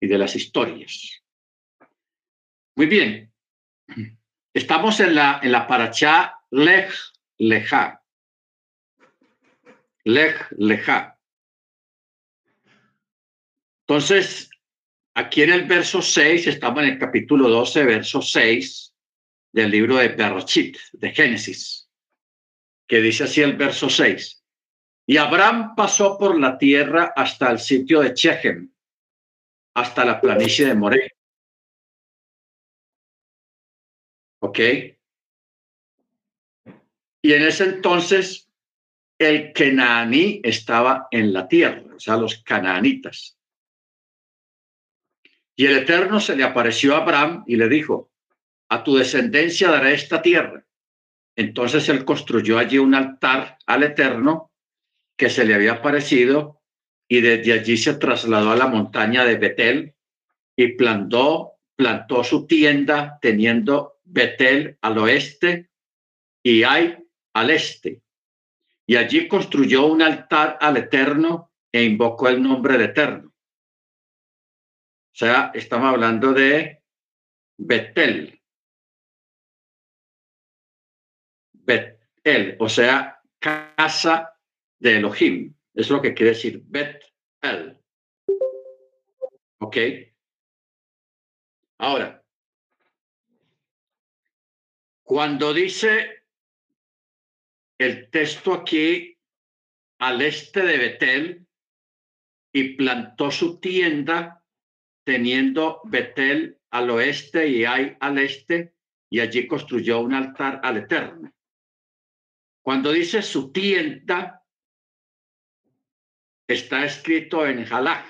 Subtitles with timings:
[0.00, 1.22] y de las historias.
[2.74, 3.32] Muy bien.
[4.54, 6.92] Estamos en la, en la paracha Lech
[7.38, 8.02] Leja.
[10.04, 11.18] Lech Leja.
[13.86, 14.50] Entonces,
[15.14, 18.94] aquí en el verso 6, estamos en el capítulo 12, verso 6
[19.52, 21.90] del libro de Berachit, de Génesis,
[22.86, 24.44] que dice así el verso 6.
[25.06, 28.72] Y Abraham pasó por la tierra hasta el sitio de Chechem,
[29.74, 31.12] hasta la planicie de Moré.
[34.40, 34.58] ¿Ok?
[37.22, 38.50] Y en ese entonces
[39.18, 43.38] el Kenaní estaba en la tierra, o sea, los canaanitas.
[45.54, 48.10] Y el Eterno se le apareció a Abraham y le dijo,
[48.70, 50.64] a tu descendencia daré esta tierra.
[51.36, 54.52] Entonces él construyó allí un altar al Eterno
[55.18, 56.59] que se le había aparecido
[57.12, 59.94] y desde allí se trasladó a la montaña de Betel
[60.54, 65.70] y plantó, plantó su tienda teniendo Betel al oeste
[66.40, 66.96] y Ay
[67.32, 68.00] al este.
[68.86, 73.28] Y allí construyó un altar al Eterno e invocó el nombre del Eterno.
[73.28, 76.80] O sea, estamos hablando de
[77.58, 78.40] Betel.
[81.52, 84.32] Betel, o sea, casa
[84.78, 85.54] de Elohim.
[85.74, 87.78] Es lo que quiere decir Betel.
[89.58, 89.76] ¿Ok?
[91.78, 92.22] Ahora,
[95.02, 96.24] cuando dice
[97.78, 99.16] el texto aquí
[99.98, 101.46] al este de Betel
[102.52, 104.44] y plantó su tienda
[105.04, 108.74] teniendo Betel al oeste y Ai al este,
[109.10, 111.32] y allí construyó un altar al Eterno.
[112.62, 114.39] Cuando dice su tienda,
[116.54, 118.06] está escrito en Jalaj.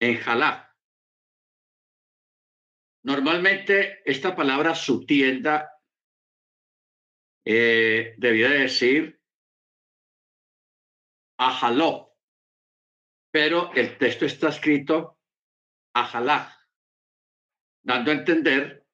[0.00, 0.68] En Jalaj.
[3.04, 5.70] Normalmente esta palabra su tienda
[7.44, 9.20] eh, debía decir
[11.38, 12.16] ajaló,
[13.30, 15.18] pero el texto está escrito
[15.94, 16.56] ajalá,
[17.82, 18.86] dando a entender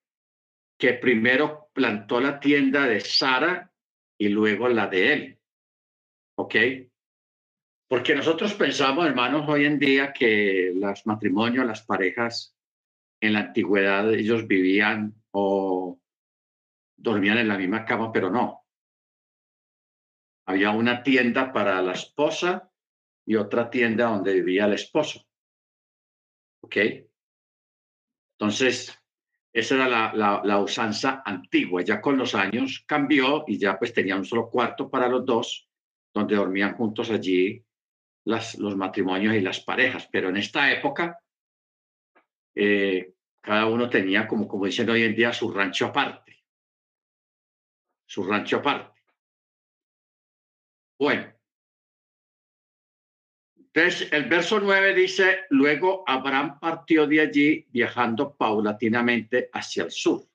[0.79, 3.73] que primero plantó la tienda de Sara
[4.19, 5.40] y luego la de él.
[6.41, 6.55] ¿Ok?
[7.87, 12.57] Porque nosotros pensamos, hermanos, hoy en día que los matrimonios, las parejas
[13.21, 16.01] en la antigüedad, ellos vivían o
[16.97, 18.65] dormían en la misma cama, pero no.
[20.47, 22.73] Había una tienda para la esposa
[23.27, 25.27] y otra tienda donde vivía el esposo.
[26.63, 26.77] ¿Ok?
[28.39, 28.99] Entonces,
[29.53, 31.83] esa era la, la, usanza antigua.
[31.83, 35.70] Ya con los años cambió y ya pues tenía un solo cuarto para los dos,
[36.13, 37.65] donde dormían juntos allí
[38.25, 40.09] los matrimonios y las parejas.
[40.11, 41.19] Pero en esta época,
[42.55, 46.45] eh, cada uno tenía, como, como dicen hoy en día, su rancho aparte.
[48.07, 49.01] Su rancho aparte.
[50.99, 51.33] Bueno,
[53.73, 60.27] entonces, el verso 9 dice, luego Abraham partió de allí viajando paulatinamente hacia el sur.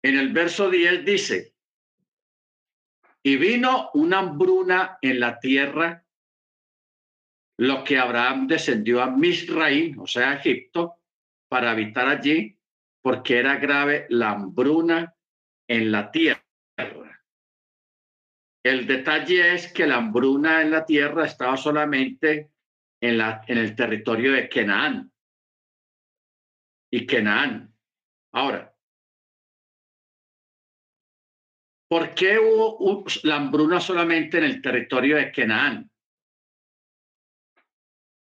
[0.00, 1.56] En el verso 10 dice,
[3.28, 6.02] y vino una hambruna en la tierra,
[7.58, 10.94] lo que Abraham descendió a Misraim, o sea, Egipto,
[11.46, 12.58] para habitar allí,
[13.02, 15.14] porque era grave la hambruna
[15.68, 16.42] en la tierra.
[18.64, 22.50] El detalle es que la hambruna en la tierra estaba solamente
[23.02, 25.12] en, la, en el territorio de Kenaán.
[26.90, 27.74] Y Kenaán.
[28.32, 28.74] Ahora,
[31.88, 35.90] ¿por qué hubo la hambruna solamente en el territorio de Kenaán?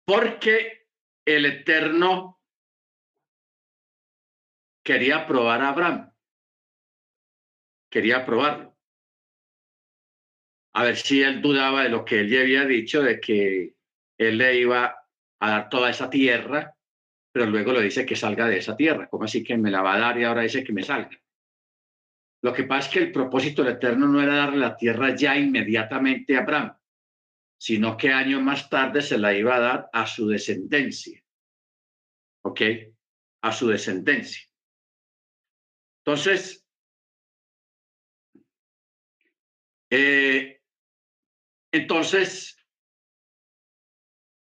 [0.06, 0.88] Porque
[1.26, 2.42] el Eterno
[4.84, 6.12] quería probar a Abraham.
[7.92, 8.70] Quería probarlo
[10.74, 13.76] a ver si él dudaba de lo que él ya había dicho, de que
[14.18, 14.96] él le iba
[15.40, 16.76] a dar toda esa tierra,
[17.32, 19.10] pero luego le dice que salga de esa tierra.
[19.10, 21.20] ¿Cómo así que me la va a dar y ahora dice que me salga?
[22.42, 25.36] Lo que pasa es que el propósito del Eterno no era darle la tierra ya
[25.38, 26.78] inmediatamente a Abraham,
[27.58, 31.22] sino que años más tarde se la iba a dar a su descendencia.
[32.44, 32.62] ¿Ok?
[33.42, 34.48] A su descendencia.
[36.00, 36.66] Entonces,
[39.90, 40.62] eh,
[41.72, 42.56] entonces,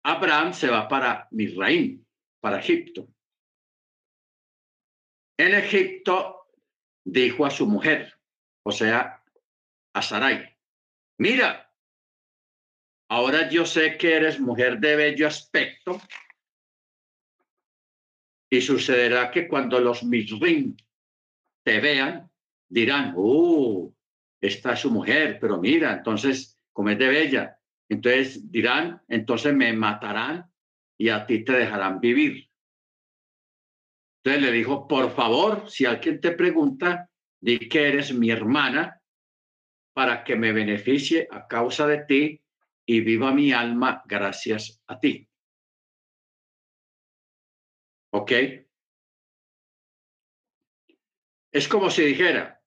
[0.05, 2.05] Abraham se va para Misraim,
[2.41, 3.09] para Egipto.
[5.37, 6.40] En Egipto
[7.05, 8.19] dijo a su mujer,
[8.62, 9.23] o sea,
[9.93, 10.56] a Sarai,
[11.19, 11.73] mira,
[13.08, 16.00] ahora yo sé que eres mujer de bello aspecto
[18.50, 20.76] y sucederá que cuando los misrim
[21.62, 22.31] te vean,
[22.69, 23.93] dirán, ¡uh!
[24.41, 27.58] Esta es su mujer, pero mira, entonces, como es de bella,
[27.88, 30.50] entonces dirán, entonces me matarán
[30.99, 32.50] y a ti te dejarán vivir.
[34.22, 37.08] Entonces le dijo, por favor, si alguien te pregunta,
[37.40, 39.00] di que eres mi hermana
[39.94, 42.43] para que me beneficie a causa de ti
[42.87, 45.26] y viva mi alma gracias a ti.
[48.12, 48.32] ¿Ok?
[51.52, 52.62] Es como si dijera,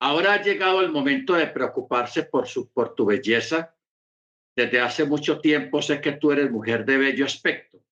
[0.00, 3.76] ahora ha llegado el momento de preocuparse por, su, por tu belleza.
[4.56, 7.83] Desde hace mucho tiempo sé que tú eres mujer de bello aspecto,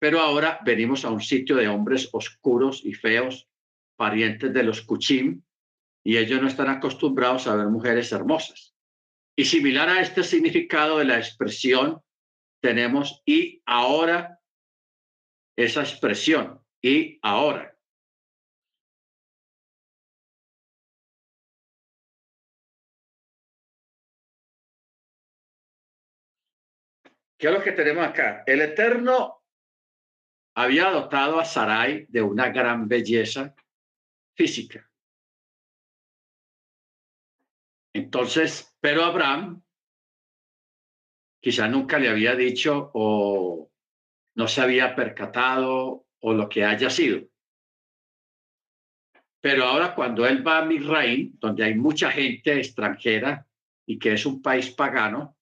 [0.00, 3.48] pero ahora venimos a un sitio de hombres oscuros y feos,
[3.96, 5.42] parientes de los Kuchim,
[6.02, 8.74] y ellos no están acostumbrados a ver mujeres hermosas.
[9.36, 12.02] Y similar a este significado de la expresión,
[12.62, 14.40] tenemos y ahora
[15.54, 17.76] esa expresión, y ahora.
[27.36, 28.44] ¿Qué es lo que tenemos acá?
[28.46, 29.39] El Eterno
[30.62, 33.54] había dotado a Sarai de una gran belleza
[34.34, 34.88] física.
[37.92, 39.62] Entonces, pero Abraham
[41.40, 43.70] quizá nunca le había dicho o
[44.34, 47.26] no se había percatado o lo que haya sido.
[49.40, 53.46] Pero ahora cuando él va a Misraín, donde hay mucha gente extranjera
[53.86, 55.36] y que es un país pagano,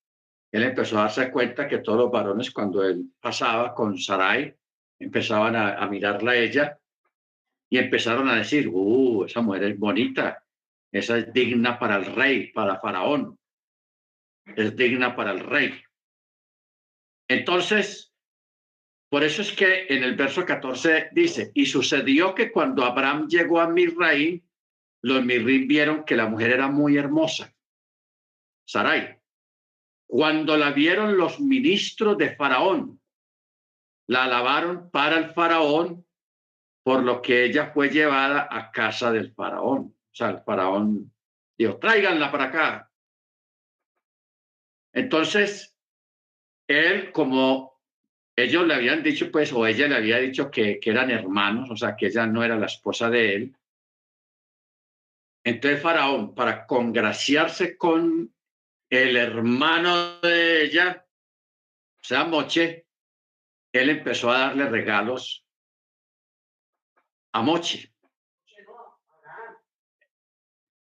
[0.50, 4.54] él empezó a darse cuenta que todos los varones cuando él pasaba con Sarai
[4.98, 6.78] empezaban a, mirarla a ella
[7.70, 10.44] y empezaron a decir, uh, esa mujer es bonita,
[10.90, 13.38] esa es digna para el rey, para Faraón.
[14.56, 15.80] Es digna para el rey.
[17.28, 18.14] Entonces,
[19.10, 23.60] por eso es que en el verso 14 dice, y sucedió que cuando Abraham llegó
[23.60, 24.42] a Misraim,
[25.02, 27.54] los Mirrim vieron que la mujer era muy hermosa.
[28.66, 29.18] Sarai.
[30.06, 33.00] Cuando la vieron los ministros de Faraón,
[34.08, 36.04] la alabaron para el Faraón,
[36.82, 41.12] por lo que ella fue llevada a casa del Faraón sea, el faraón
[41.56, 42.92] dijo, tráiganla para acá.
[44.92, 45.76] Entonces,
[46.68, 47.80] él, como
[48.36, 51.76] ellos le habían dicho, pues, o ella le había dicho que, que eran hermanos, o
[51.76, 53.56] sea, que ella no era la esposa de él.
[55.44, 58.34] Entonces, Faraón, para congraciarse con
[58.90, 61.06] el hermano de ella,
[62.00, 62.86] o sea, Moche,
[63.72, 65.44] él empezó a darle regalos
[67.32, 67.92] a Moche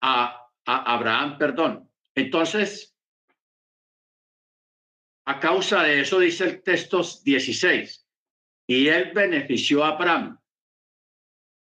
[0.02, 0.36] a,
[0.66, 1.92] Abraham, perdón.
[2.16, 2.96] Entonces,
[5.26, 8.08] a causa de eso dice el texto 16,
[8.68, 10.40] y él benefició a Abraham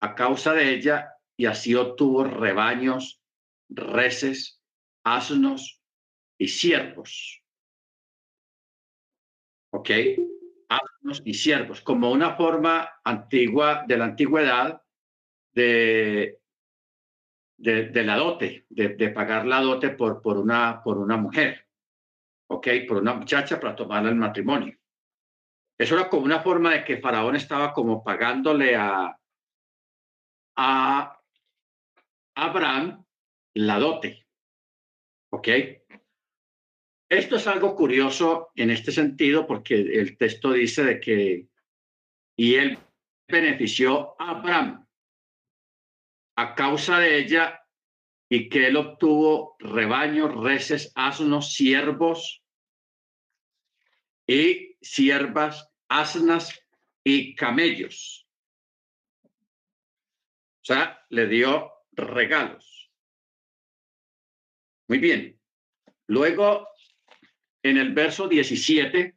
[0.01, 3.21] a causa de ella y así obtuvo rebaños,
[3.69, 4.61] reses,
[5.05, 5.81] asnos
[6.37, 7.41] y siervos.
[9.71, 9.89] ¿Ok?
[11.23, 14.81] Y siervos, como una forma antigua de la antigüedad
[15.53, 16.39] de
[17.63, 21.67] de, la dote, de, pagar la dote por, por, una, por una mujer,
[22.47, 22.67] ¿ok?
[22.87, 24.77] Por una muchacha para tomarla el matrimonio.
[25.77, 29.17] Eso era como una forma de que Faraón estaba como pagándole a,
[30.57, 31.21] a
[32.35, 33.05] Abraham
[33.55, 34.27] la dote,
[35.31, 35.47] ¿ok?
[37.13, 41.47] Esto es algo curioso en este sentido porque el texto dice de que
[42.35, 42.79] y él
[43.27, 44.87] benefició a Abraham
[46.35, 47.63] a causa de ella
[48.29, 52.43] y que él obtuvo rebaños, reses, asnos, siervos
[54.25, 56.65] y siervas, asnas
[57.03, 58.27] y camellos.
[59.23, 62.91] O sea, le dio regalos.
[64.87, 65.39] Muy bien.
[66.07, 66.72] Luego,
[67.63, 69.15] en el verso 17,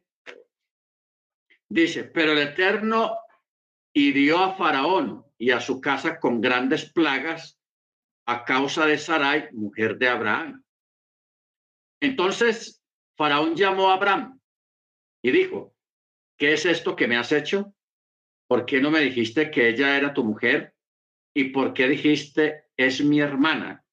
[1.69, 3.17] dice, pero el Eterno
[3.93, 7.59] hirió a Faraón y a su casa con grandes plagas
[8.25, 10.63] a causa de Sarai, mujer de Abraham.
[12.01, 12.81] Entonces
[13.17, 14.39] Faraón llamó a Abraham
[15.21, 15.75] y dijo,
[16.37, 17.73] ¿qué es esto que me has hecho?
[18.47, 20.73] ¿Por qué no me dijiste que ella era tu mujer?
[21.35, 23.83] ¿Y por qué dijiste, es mi hermana?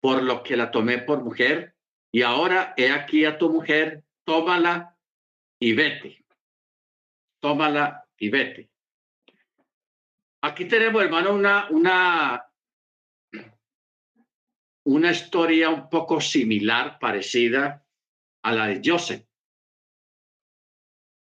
[0.00, 1.77] Por lo que la tomé por mujer
[2.12, 4.96] y ahora he aquí a tu mujer, tómala
[5.60, 6.24] y vete.
[7.40, 8.70] Tómala y vete.
[10.42, 12.44] Aquí tenemos, hermano, una, una,
[14.84, 17.84] una historia un poco similar, parecida
[18.42, 19.26] a la de Joseph.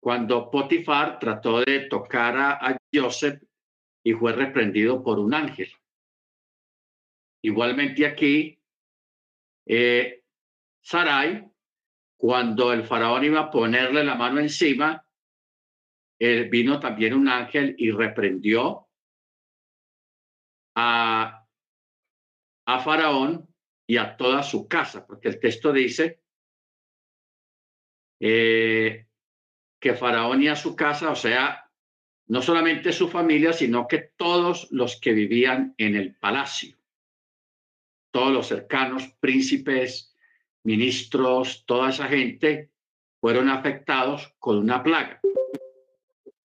[0.01, 3.43] Cuando Potifar trató de tocar a, Joseph
[4.05, 5.71] y fue reprendido por un ángel.
[7.43, 8.59] Igualmente aquí,
[9.67, 10.16] eh,
[10.87, 11.45] Sarai,
[12.17, 15.05] cuando el faraón iba a ponerle la mano encima,
[16.17, 18.87] eh, vino también un ángel y reprendió
[20.77, 21.45] a,
[22.67, 23.53] a Faraón
[23.85, 26.23] y a toda su casa, porque el texto dice
[28.21, 29.09] eh,
[29.81, 31.69] que Faraón y a su casa, o sea,
[32.29, 36.79] no solamente su familia, sino que todos los que vivían en el palacio,
[38.13, 40.16] todos los cercanos, príncipes,
[40.67, 42.73] ministros, toda esa gente
[43.21, 45.21] fueron afectados con una plaga.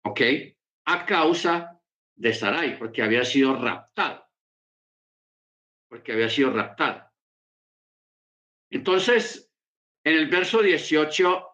[0.05, 0.21] ¿Ok?
[0.87, 1.81] A causa
[2.17, 4.27] de Sarai, porque había sido raptado.
[5.89, 7.09] Porque había sido raptado.
[8.71, 9.51] Entonces,
[10.05, 11.47] en el verso 18,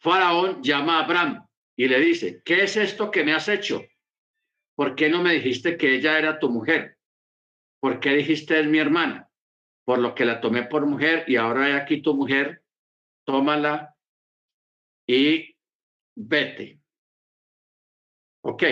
[0.00, 3.82] Faraón llama a Abraham y le dice, ¿qué es esto que me has hecho?
[4.74, 6.98] ¿Por qué no me dijiste que ella era tu mujer?
[7.80, 9.27] ¿Por qué dijiste es mi hermana?
[9.88, 12.62] Por lo que la tomé por mujer y ahora hay aquí tu mujer,
[13.24, 13.96] tómala
[15.06, 15.56] y
[16.14, 16.82] vete.
[18.42, 18.64] Ok.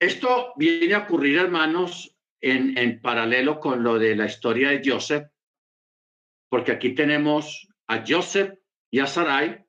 [0.00, 5.30] Esto viene a ocurrir, hermanos, en, en paralelo con lo de la historia de Joseph,
[6.48, 8.58] porque aquí tenemos a Joseph
[8.90, 9.62] y a Sarai,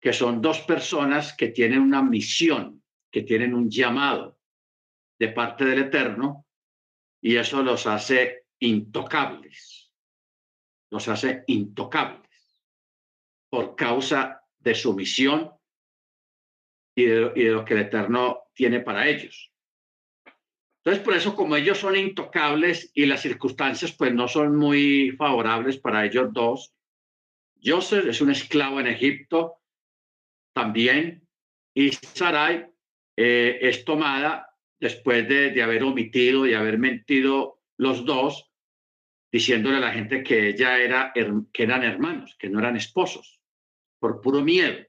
[0.00, 2.82] que son dos personas que tienen una misión,
[3.12, 4.40] que tienen un llamado
[5.18, 6.46] de parte del Eterno,
[7.20, 9.92] y eso los hace intocables,
[10.90, 12.28] los hace intocables
[13.50, 15.50] por causa de su misión
[16.94, 19.52] y de, lo que el Eterno tiene para ellos.
[20.78, 25.78] Entonces, por eso, como ellos son intocables y las circunstancias pues no son muy favorables
[25.78, 26.74] para ellos dos,
[27.62, 29.60] Joseph es un esclavo en Egipto
[30.54, 31.28] también
[31.74, 32.66] y Sarai
[33.16, 34.49] eh, es tomada
[34.80, 38.50] después de, de, haber omitido y haber mentido los dos,
[39.30, 43.40] diciéndole a la gente que ella era, que eran hermanos, que no eran esposos,
[44.00, 44.86] por puro miedo,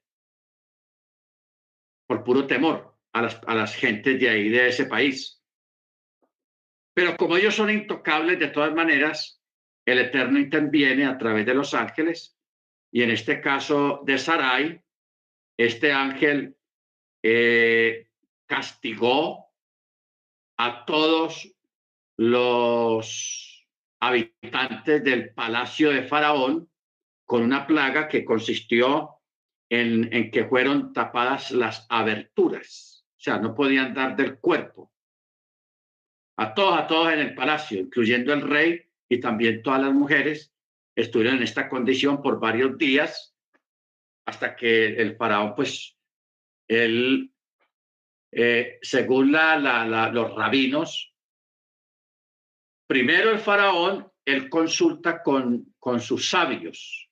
[2.07, 5.43] por puro temor a las, a las gentes de ahí, de ese país.
[6.93, 9.41] Pero como ellos son intocables, de todas maneras,
[9.85, 12.37] el Eterno interviene a través de los ángeles
[12.91, 14.81] y en este caso de Sarai,
[15.57, 16.57] este ángel
[17.23, 18.09] eh,
[18.45, 19.50] castigó
[20.63, 21.51] a todos
[22.17, 23.67] los
[23.99, 26.69] habitantes del palacio de Faraón
[27.25, 29.09] con una plaga que consistió
[29.71, 34.93] en, que fueron tapadas las aberturas, o sea, no podían dar del cuerpo.
[36.37, 40.53] A todos, a todos en el palacio, incluyendo el rey y también todas las mujeres,
[40.95, 43.35] estuvieron en esta condición por varios días
[44.27, 45.97] hasta que el faraón, pues,
[46.67, 47.30] él,
[48.31, 51.13] eh, según los rabinos,
[52.87, 57.09] primero el faraón, él consulta con, sus sabios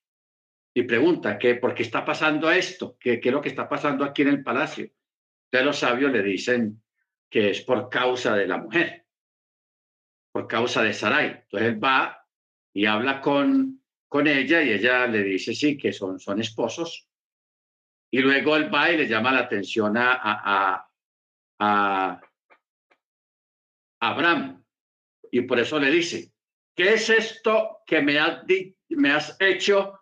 [0.73, 2.97] y pregunta, ¿qué, ¿por qué está pasando esto?
[2.99, 4.89] ¿Qué, ¿Qué es lo que está pasando aquí en el palacio?
[5.45, 6.81] Entonces los sabios le dicen
[7.29, 8.99] que es por causa de la mujer
[10.31, 11.41] por causa de Sarai.
[11.43, 12.25] Entonces él va
[12.73, 17.07] y habla con, con ella y ella le dice sí, que son, esposos.
[18.11, 20.88] Y luego él va y le llama la atención a,
[21.59, 22.21] a,
[24.01, 24.63] Abraham.
[25.31, 26.31] Y por eso le dice,
[26.75, 28.43] ¿qué es esto que me has,
[28.89, 29.99] me has hecho?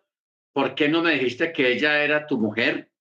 [0.54, 2.92] ¿Por qué no me dijiste que ella era tu mujer?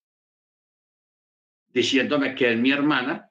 [1.69, 3.31] Diciéndome que es mi hermana.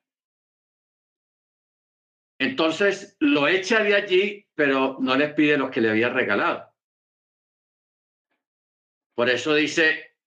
[2.39, 6.73] Entonces lo echa de allí, pero no le pide lo que le había regalado.
[9.15, 10.17] Por eso dice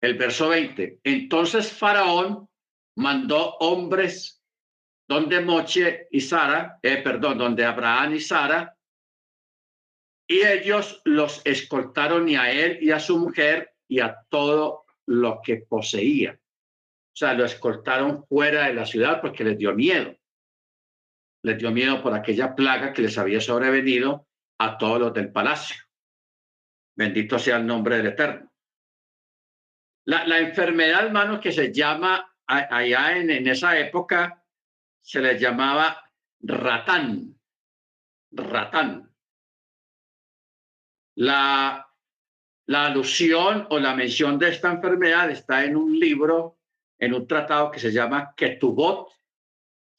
[0.00, 1.00] el verso 20.
[1.02, 2.49] Entonces Faraón
[3.00, 4.42] mandó hombres
[5.08, 8.76] donde Moche y Sara, eh, perdón, donde Abraham y Sara,
[10.28, 15.40] y ellos los escoltaron y a él y a su mujer y a todo lo
[15.42, 16.38] que poseía.
[17.12, 20.14] O sea, lo escoltaron fuera de la ciudad porque les dio miedo
[21.42, 24.26] les dio miedo por aquella plaga que les había sobrevenido
[24.58, 25.76] a todos los del palacio.
[26.96, 28.52] Bendito sea el nombre del Eterno.
[30.06, 34.44] La, la enfermedad, hermanos, que se llama allá en, en esa época,
[35.00, 36.02] se les llamaba
[36.40, 37.38] ratán.
[38.32, 39.10] Ratán.
[41.16, 41.88] La,
[42.66, 46.58] la alusión o la mención de esta enfermedad está en un libro,
[46.98, 49.08] en un tratado que se llama Ketubot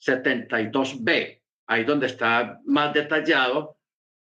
[0.01, 3.77] 72b, ahí donde está más detallado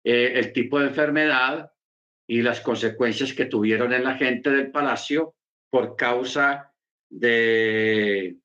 [0.04, 1.70] eh, el tipo de enfermedad
[2.26, 5.34] y las consecuencias que tuvieron en la gente del palacio
[5.70, 6.72] por causa
[7.08, 8.36] de,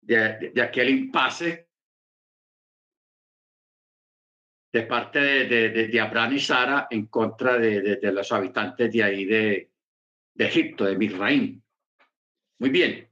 [0.00, 1.68] de, aquel impasse
[4.72, 9.70] de parte de, de, Abraham y Sara en contra de, los habitantes de ahí de,
[10.36, 11.62] Egipto, de Misraim.
[12.58, 13.08] Muy bien.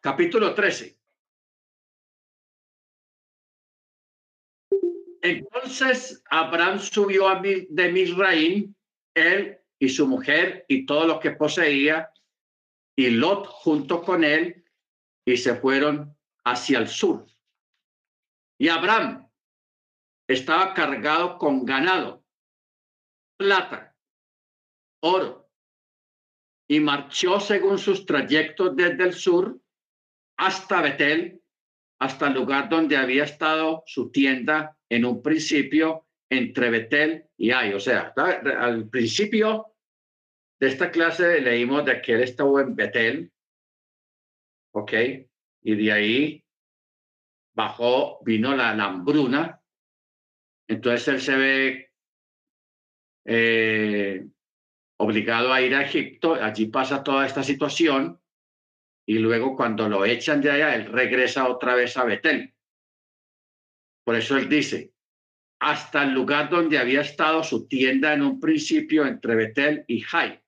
[0.00, 0.98] Capítulo 13.
[5.22, 8.74] Entonces Abraham subió a de Misraim,
[9.14, 12.10] él y su mujer y todo lo que poseía,
[12.96, 14.64] y Lot junto con él,
[15.26, 17.26] y se fueron hacia el sur.
[18.58, 19.28] Y Abraham
[20.28, 22.24] estaba cargado con ganado,
[23.36, 23.96] plata,
[25.02, 25.50] oro,
[26.68, 29.60] y marchó según sus trayectos desde el sur
[30.38, 31.42] hasta Betel,
[32.00, 37.74] hasta el lugar donde había estado su tienda en un principio entre Betel y Ay.
[37.74, 39.73] O sea, al principio
[40.60, 43.32] de esta clase leímos de que él estuvo en Betel,
[44.72, 44.92] ¿ok?
[45.62, 46.44] Y de ahí
[47.54, 49.60] bajó, vino la, hambruna.
[50.68, 51.90] Entonces él se ve
[53.26, 54.26] eh,
[54.98, 58.20] obligado a ir a Egipto, allí pasa toda esta situación
[59.06, 62.54] y luego cuando lo echan de allá, él regresa otra vez a Betel.
[64.04, 64.92] Por eso él dice,
[65.60, 70.40] hasta el lugar donde había estado su tienda en un principio entre Betel y Jai,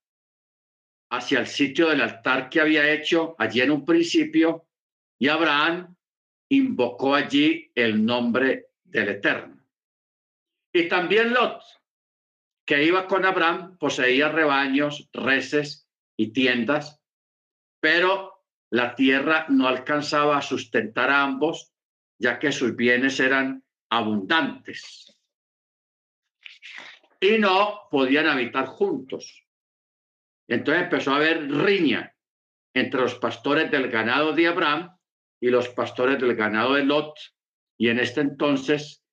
[1.16, 4.66] hacia el sitio del altar que había hecho allí en un principio,
[5.18, 5.96] y Abraham
[6.50, 9.64] invocó allí el nombre del Eterno.
[10.72, 11.62] Y también Lot,
[12.64, 17.00] que iba con Abraham, poseía rebaños, reses y tiendas,
[17.80, 21.72] pero la tierra no alcanzaba a sustentar a ambos,
[22.18, 25.16] ya que sus bienes eran abundantes
[27.20, 29.45] y no podían habitar juntos.
[30.48, 32.14] Entonces empezó a haber riña
[32.74, 34.96] entre los pastores del ganado de Abraham
[35.40, 37.14] y los pastores del ganado de Lot,
[37.78, 39.04] y en este entonces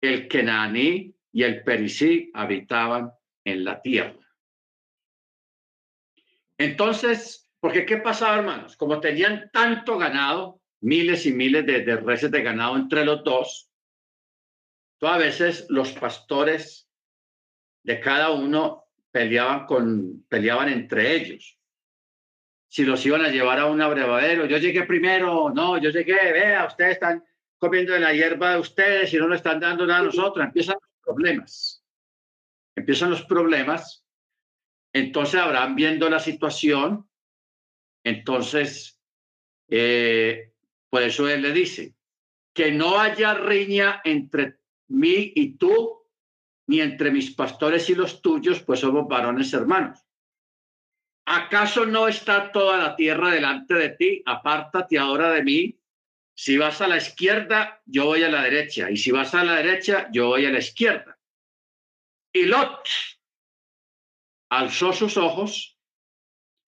[0.00, 3.10] el Kenaní y el Perisí habitaban
[3.44, 4.18] en la tierra.
[6.56, 8.76] Entonces porque ¿qué pasaba, hermanos?
[8.76, 13.70] Como tenían tanto ganado, miles y miles de, de reses de ganado entre los dos,
[14.98, 16.88] todas veces los pastores
[17.84, 18.84] de cada uno
[19.18, 21.58] peleaban, con, peleaban entre ellos.
[22.68, 26.66] Si los iban a llevar a un abrevadero, yo llegué primero, no, yo llegué, vea,
[26.66, 27.24] ustedes están
[27.58, 30.46] comiendo de la hierba de ustedes y no le están dando nada a nosotros.
[30.46, 31.84] Empiezan los problemas.
[32.76, 34.06] Empiezan los problemas.
[34.92, 37.10] Entonces Abraham viendo la situación,
[38.04, 39.00] entonces,
[39.68, 40.52] eh,
[40.88, 41.96] por eso él le dice,
[42.54, 45.97] que no haya riña entre mí y tú,
[46.68, 49.98] ni entre mis pastores y los tuyos, pues somos varones hermanos.
[51.26, 54.22] ¿Acaso no está toda la tierra delante de ti?
[54.24, 55.80] Apártate ahora de mí.
[56.34, 58.90] Si vas a la izquierda, yo voy a la derecha.
[58.90, 61.18] Y si vas a la derecha, yo voy a la izquierda.
[62.32, 62.86] Y Lot
[64.50, 65.78] alzó sus ojos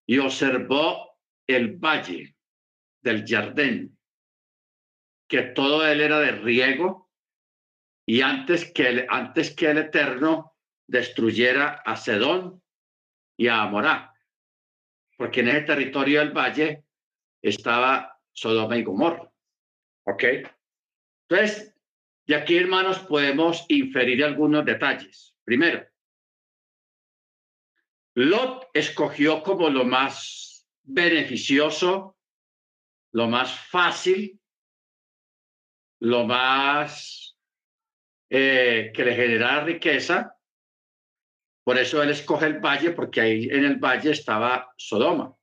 [0.06, 2.36] y observó el valle
[3.02, 3.98] del Jardín,
[5.28, 7.09] que todo él era de riego
[8.10, 10.56] y antes que el, antes que el Eterno
[10.88, 12.60] destruyera a Sedón
[13.36, 14.12] y a Amorá,
[15.16, 16.86] porque en ese territorio del valle
[17.40, 19.32] estaba Sodoma y Gomorra.
[20.06, 20.24] ¿Ok?
[21.28, 21.72] Entonces,
[22.26, 25.36] de aquí, hermanos, podemos inferir algunos detalles.
[25.44, 25.86] Primero,
[28.16, 32.18] Lot escogió como lo más beneficioso,
[33.12, 34.40] lo más fácil,
[36.00, 37.29] lo más
[38.30, 40.36] eh, que le genera riqueza.
[41.64, 45.34] Por eso él escoge el valle, porque ahí en el valle estaba Sodoma.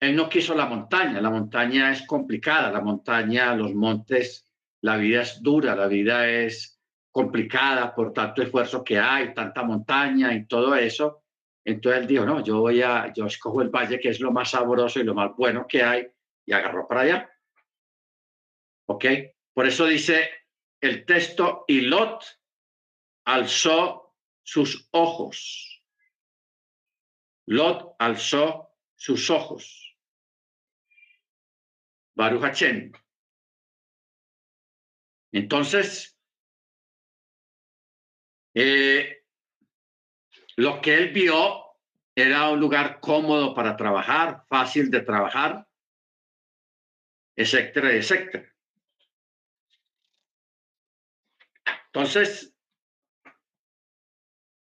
[0.00, 4.46] Él no quiso la montaña, la montaña es complicada, la montaña, los montes,
[4.82, 10.34] la vida es dura, la vida es complicada por tanto esfuerzo que hay, tanta montaña
[10.34, 11.22] y todo eso.
[11.64, 14.50] Entonces él dijo, no, yo voy a, yo escojo el valle que es lo más
[14.50, 16.08] sabroso y lo más bueno que hay
[16.44, 17.30] y agarró para allá.
[18.86, 19.04] ¿Ok?
[19.54, 20.28] Por eso dice
[20.84, 22.24] el texto, y Lot
[23.24, 25.82] alzó sus ojos.
[27.46, 29.96] Lot alzó sus ojos.
[32.14, 32.62] Baruch
[35.32, 36.16] Entonces,
[38.54, 39.24] eh,
[40.56, 41.64] lo que él vio
[42.14, 45.66] era un lugar cómodo para trabajar, fácil de trabajar,
[47.36, 48.53] etcétera, etcétera.
[51.94, 52.52] Entonces,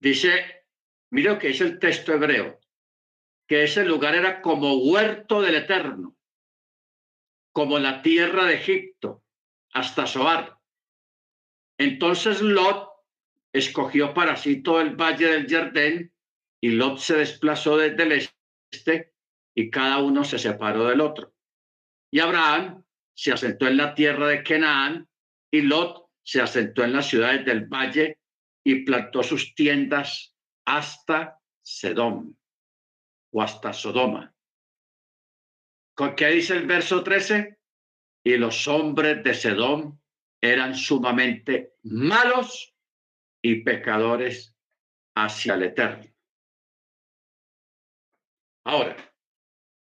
[0.03, 0.67] dice,
[1.11, 2.61] mira lo que dice el texto hebreo,
[3.49, 6.15] que ese lugar era como huerto del Eterno,
[7.55, 9.25] como la tierra de Egipto,
[9.73, 10.59] hasta Soar.
[11.79, 12.91] Entonces Lot
[13.55, 16.13] escogió para sí todo el valle del Jardín
[16.61, 18.29] y Lot se desplazó desde el
[18.71, 19.15] este
[19.57, 21.33] y cada uno se separó del otro.
[22.13, 25.09] Y Abraham se asentó en la tierra de Canaán
[25.51, 28.19] y Lot se asentó en las ciudades del valle
[28.65, 32.35] y plantó sus tiendas hasta Sedom
[33.33, 34.35] o hasta Sodoma.
[35.95, 37.59] ¿Con qué dice el verso 13?
[38.25, 39.99] Y los hombres de Sedom
[40.41, 42.75] eran sumamente malos
[43.43, 44.57] y pecadores
[45.15, 46.13] hacia el Eterno.
[48.65, 48.97] Ahora,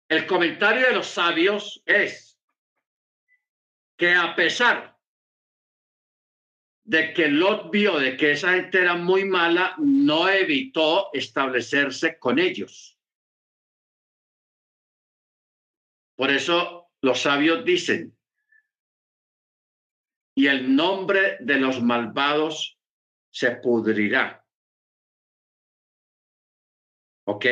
[0.10, 2.40] el comentario de los sabios es
[3.98, 4.97] que a pesar
[6.88, 12.40] de que Lot vio de que esa gente era muy mala, no evitó establecerse con
[12.40, 12.98] ellos.
[16.16, 18.18] Por eso los sabios dicen,
[20.34, 22.80] y el nombre de los malvados
[23.32, 24.46] se pudrirá.
[27.26, 27.46] ¿Ok?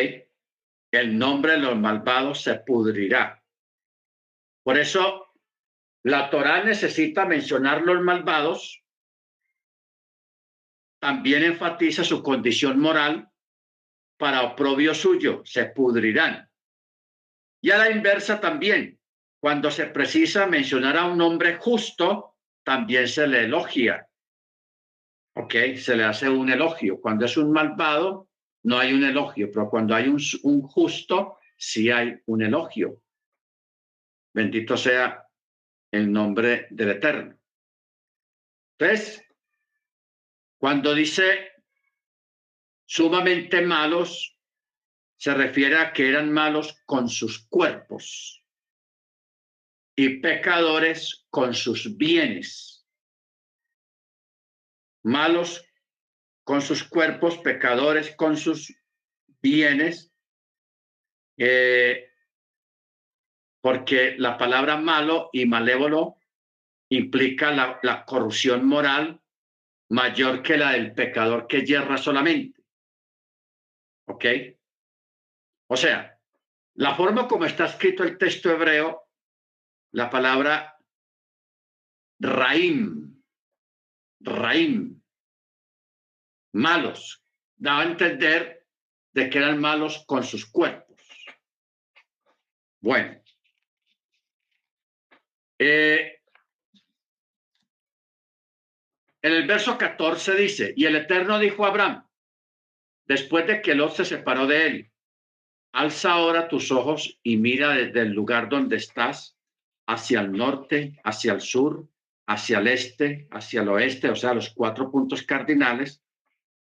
[0.91, 3.43] el nombre de los malvados se pudrirá.
[4.63, 5.33] Por eso,
[6.03, 8.84] la Torá necesita mencionar los malvados,
[10.99, 13.29] también enfatiza su condición moral
[14.17, 16.49] para oprobio suyo, se pudrirán.
[17.61, 18.99] Y a la inversa también,
[19.39, 24.07] cuando se precisa mencionar a un hombre justo, también se le elogia.
[25.35, 25.53] ¿Ok?
[25.77, 27.01] Se le hace un elogio.
[27.01, 28.29] Cuando es un malvado,
[28.63, 33.01] no hay un elogio, pero cuando hay un, justo, sí hay un elogio.
[34.33, 35.27] Bendito sea
[35.91, 37.37] el nombre del Eterno.
[38.77, 39.24] Entonces,
[40.57, 41.51] cuando dice
[42.85, 44.37] sumamente malos,
[45.17, 48.43] se refiere a que eran malos con sus cuerpos
[49.95, 52.85] y pecadores con sus bienes.
[55.03, 55.63] Malos
[56.43, 58.75] con sus cuerpos, pecadores con sus
[59.41, 60.13] bienes,
[61.37, 62.11] eh,
[63.61, 66.17] porque la palabra malo y malévolo
[66.89, 69.21] implica la, la corrupción moral
[69.89, 72.61] mayor que la del pecador que yerra solamente.
[74.07, 74.25] ¿Ok?
[75.67, 76.19] O sea,
[76.75, 79.09] la forma como está escrito el texto hebreo,
[79.91, 80.77] la palabra
[82.19, 83.21] raim,
[84.19, 85.01] raim,
[86.53, 87.23] malos.
[87.57, 88.67] Daba a entender
[89.13, 91.01] de que eran malos con sus cuerpos.
[92.81, 93.21] Bueno.
[95.57, 96.21] Eh,
[99.25, 102.07] en el verso 14 dice, y el Eterno dijo a Abraham,
[103.07, 104.91] después de que Lot se separó de él,
[105.73, 109.35] alza ahora tus ojos y mira desde el lugar donde estás
[109.87, 111.89] hacia el norte, hacia el sur,
[112.27, 116.03] hacia el este, hacia el oeste, o sea, los cuatro puntos cardinales,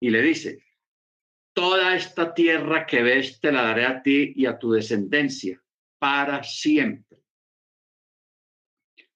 [0.00, 0.64] y le dice,
[1.52, 5.62] toda esta tierra que ves te la daré a ti y a tu descendencia
[5.98, 7.18] para siempre.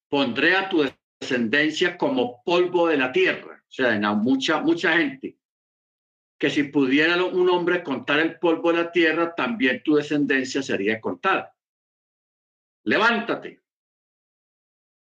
[0.07, 0.83] Pondré a tu
[1.20, 5.38] descendencia como polvo de la tierra, o sea, en mucha, mucha gente,
[6.38, 11.00] que si pudiera un hombre contar el polvo de la tierra, también tu descendencia sería
[11.00, 11.54] contada.
[12.85, 13.61] Levántate,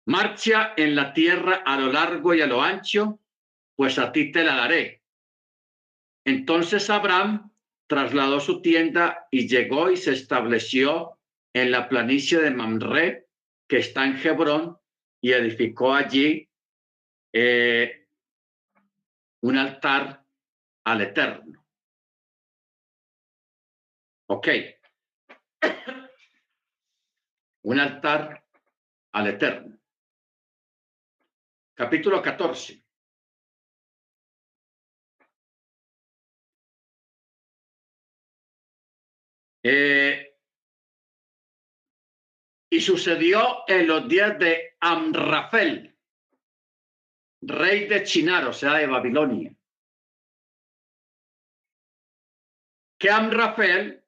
[0.06, 3.20] marcha en la tierra a lo largo y a lo ancho,
[3.74, 5.02] pues a ti te la daré.
[6.24, 7.50] Entonces Abraham
[7.86, 11.18] trasladó su tienda y llegó y se estableció
[11.54, 13.28] en la planicie de Mamre,
[13.68, 14.78] que está en Hebrón,
[15.24, 16.46] y edificó allí
[17.32, 18.06] eh,
[19.40, 20.22] un altar
[20.84, 21.64] al Eterno.
[24.26, 24.48] Ok.
[27.62, 28.46] un altar
[29.12, 29.78] al Eterno.
[31.74, 32.84] Capítulo 14.
[39.62, 40.13] Eh,
[42.74, 45.96] y sucedió en los días de Amrafel,
[47.40, 49.54] rey de Chinar, o sea, de Babilonia.
[52.98, 54.04] Que Amrafel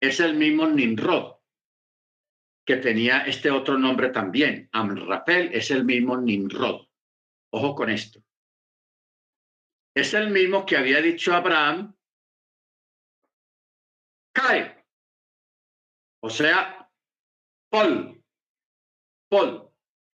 [0.00, 1.36] es el mismo Nimrod,
[2.64, 4.70] que tenía este otro nombre también.
[4.72, 6.88] Amrafel es el mismo Nimrod.
[7.50, 8.24] Ojo con esto.
[9.94, 11.94] Es el mismo que había dicho Abraham
[14.32, 14.82] cae.
[16.20, 16.83] O sea,
[17.74, 18.22] Paul,
[19.28, 19.68] Paul,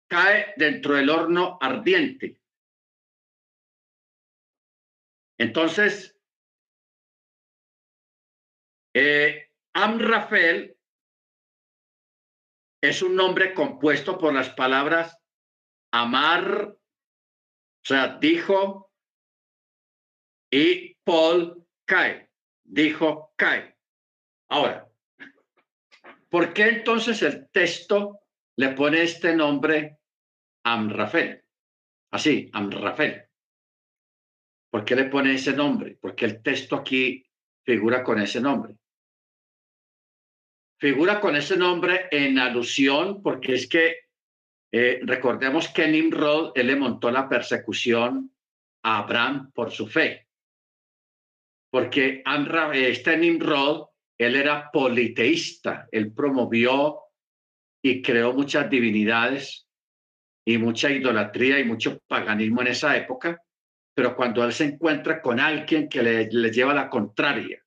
[0.09, 2.39] cae dentro del horno ardiente.
[5.37, 6.17] Entonces,
[8.95, 10.77] eh, Amrafel
[12.81, 15.19] es un nombre compuesto por las palabras
[15.91, 18.89] amar, o sea, dijo,
[20.49, 22.31] y Paul cae,
[22.63, 23.77] dijo cae.
[24.49, 24.88] Ahora,
[26.29, 28.19] ¿por qué entonces el texto
[28.57, 29.99] le pone este nombre
[30.63, 31.43] Amrafel?
[32.11, 33.23] Así, Amrafel.
[34.71, 35.97] ¿Por qué le pone ese nombre?
[35.99, 37.25] Porque el texto aquí
[37.63, 38.75] figura con ese nombre.
[40.79, 44.09] Figura con ese nombre en alusión porque es que
[44.71, 48.33] eh, recordemos que Nimrod, él le montó la persecución
[48.83, 50.27] a Abraham por su fe.
[51.71, 52.23] Porque
[52.73, 53.88] este Nimrod,
[54.19, 56.99] él era politeísta, él promovió
[57.81, 59.65] y creó muchas divinidades
[60.45, 63.41] y mucha idolatría y mucho paganismo en esa época.
[63.95, 67.63] Pero cuando él se encuentra con alguien que le, lleva la contraria,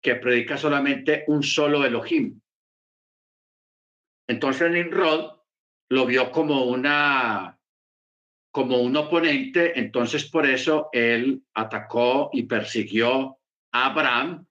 [0.00, 2.40] que predica solamente un solo Elohim.
[4.28, 5.40] Entonces Nimrod
[5.90, 7.58] lo vio como una
[8.52, 13.38] como un oponente, entonces por eso él atacó y persiguió
[13.72, 14.46] a Abraham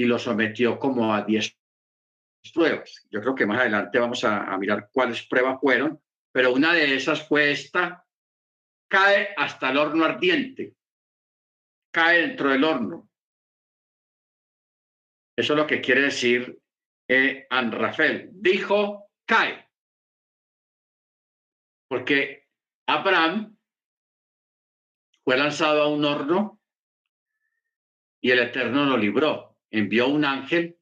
[0.00, 1.54] y lo sometió como a diez
[2.54, 3.06] pruebas.
[3.10, 6.00] Yo creo que más adelante vamos a, a mirar cuáles pruebas fueron,
[6.32, 8.06] pero una de esas fue esta
[8.88, 10.74] cae hasta el horno ardiente,
[11.92, 13.10] cae dentro del horno.
[15.36, 16.58] Eso es lo que quiere decir
[17.06, 18.30] eh, Anrafel.
[18.32, 19.68] Dijo, cae.
[21.88, 22.48] Porque
[22.86, 23.54] Abraham
[25.22, 26.58] fue lanzado a un horno
[28.22, 29.49] y el Eterno lo libró.
[29.70, 30.76] Envió un ángel.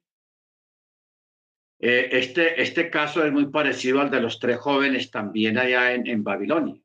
[1.79, 6.07] Eh, este, este caso es muy parecido al de los tres jóvenes también allá en,
[6.07, 6.81] en Babilonia.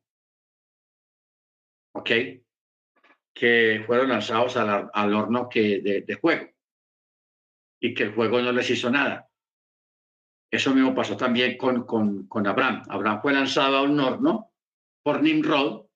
[1.94, 2.10] ¿ok?
[3.32, 6.48] Que fueron lanzados al, horno que, de, de, fuego
[7.80, 9.28] y que el fuego no les hizo nada.
[10.50, 12.82] Eso mismo pasó también con, con, con Abraham.
[12.88, 14.52] Abraham fue lanzado a un horno
[15.02, 15.86] por Nimrod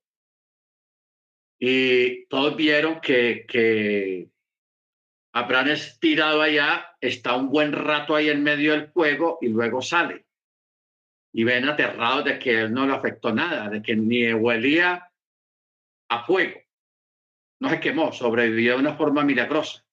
[1.57, 4.29] y todos vieron que, que
[5.33, 9.81] Abraham es tirado allá, está un buen rato ahí en medio del fuego y luego
[9.81, 10.25] sale.
[11.33, 15.11] Y ven aterrados de que él no le afectó nada, de que ni huelía
[16.09, 16.59] a fuego.
[17.61, 19.85] No se quemó, sobrevivió de una forma milagrosa.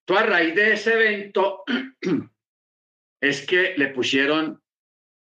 [0.00, 1.62] Entonces, a raíz de ese evento
[3.20, 4.60] es que le pusieron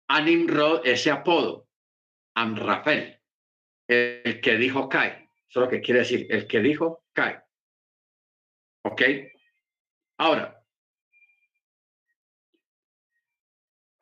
[0.08, 1.68] a Nimrod ese apodo,
[2.34, 3.20] Amrafel,
[3.88, 5.28] el que dijo cae.
[5.48, 7.42] Eso es lo que quiere decir, el que dijo cae.
[8.82, 9.02] ¿Ok?
[10.18, 10.64] Ahora,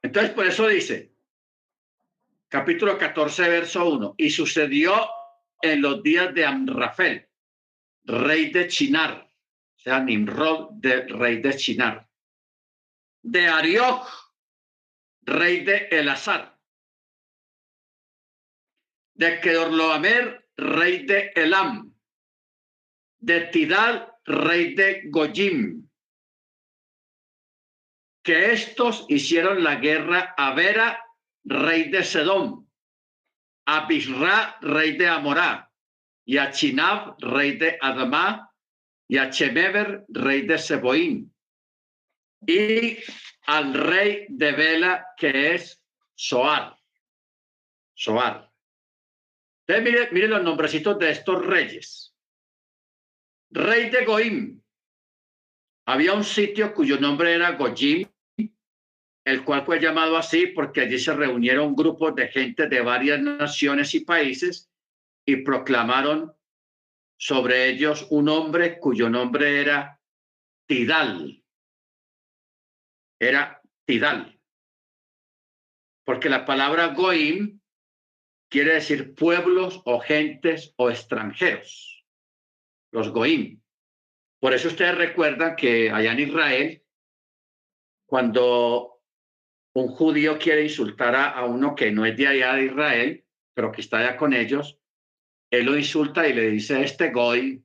[0.02, 1.14] entonces por eso dice,
[2.48, 5.08] capítulo 14, verso 1, y sucedió
[5.62, 7.28] en los días de Amrafel,
[8.04, 9.30] rey de Chinar,
[9.76, 12.08] o sea, Nimrod, de, rey de Chinar,
[13.22, 14.08] de Arioch,
[15.22, 16.58] rey de Elazar,
[19.14, 21.94] de Kedorloamer, rey de Elam,
[23.18, 25.88] de Tidal, rey de Goyim,
[28.22, 31.04] que estos hicieron la guerra a Vera,
[31.44, 32.66] rey de Sedom,
[33.66, 35.70] a Bisra, rey de Amorá,
[36.24, 38.50] y a Chinab, rey de Adamá,
[39.09, 41.35] y a Chemever, rey de Seboín,
[42.46, 42.98] y
[43.46, 45.83] al rey de Vela, que es
[46.14, 46.76] Soar.
[47.94, 48.50] Soar.
[49.66, 52.10] Entonces, mire, los nombrecitos de estos reyes.
[53.50, 54.62] Rey de Goim.
[55.86, 58.08] Había un sitio cuyo nombre era Goyim,
[59.24, 63.94] el cual fue llamado así porque allí se reunieron grupos de gente de varias naciones
[63.94, 64.70] y países
[65.26, 66.32] y proclamaron
[67.18, 70.00] sobre ellos un hombre cuyo nombre era
[70.66, 71.42] Tidal.
[73.18, 74.40] Era Tidal.
[76.04, 77.60] Porque la palabra Goim
[78.48, 81.99] quiere decir pueblos o gentes o extranjeros.
[82.92, 83.61] Los Goim.
[84.40, 86.83] Por eso ustedes recuerdan que allá en Israel,
[88.07, 89.03] cuando
[89.74, 93.24] un judío quiere insultar a, uno que no es de allá de Israel,
[93.55, 94.79] pero que está allá con ellos,
[95.50, 97.62] él lo insulta y le dice este goy,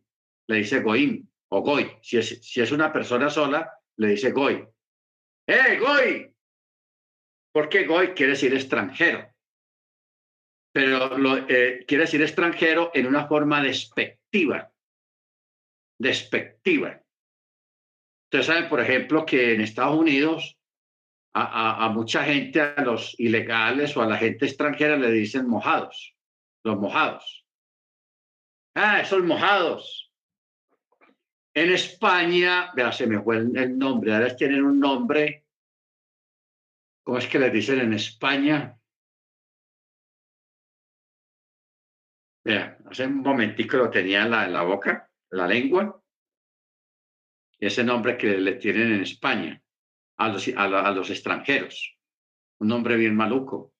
[0.47, 1.91] le dice goim o goy.
[2.01, 4.67] Si es, si es una persona sola, le dice goy.
[5.47, 6.35] ¡Eh, goy!
[7.53, 9.27] Porque goy quiere decir extranjero.
[10.73, 14.74] Pero eh, quiere decir extranjero en una forma despectiva.
[15.99, 17.01] Despectiva.
[18.25, 20.57] Ustedes saben, por ejemplo, que en Estados Unidos
[21.37, 26.15] a, mucha gente, a los ilegales o a la gente extranjera le dicen mojados,
[26.63, 27.45] los mojados.
[28.73, 30.11] Ah, esos mojados.
[31.53, 35.45] En España, vea, se me fue el, nombre, ahora tienen un nombre.
[37.03, 38.77] ¿Cómo es que les dicen en España?
[42.45, 46.01] Vea, hace un momentico lo tenía en la, en la boca, la lengua.
[47.59, 49.61] Ese nombre que le tienen en España
[50.17, 51.97] a los, a los extranjeros.
[52.59, 53.73] Un nombre bien maluco.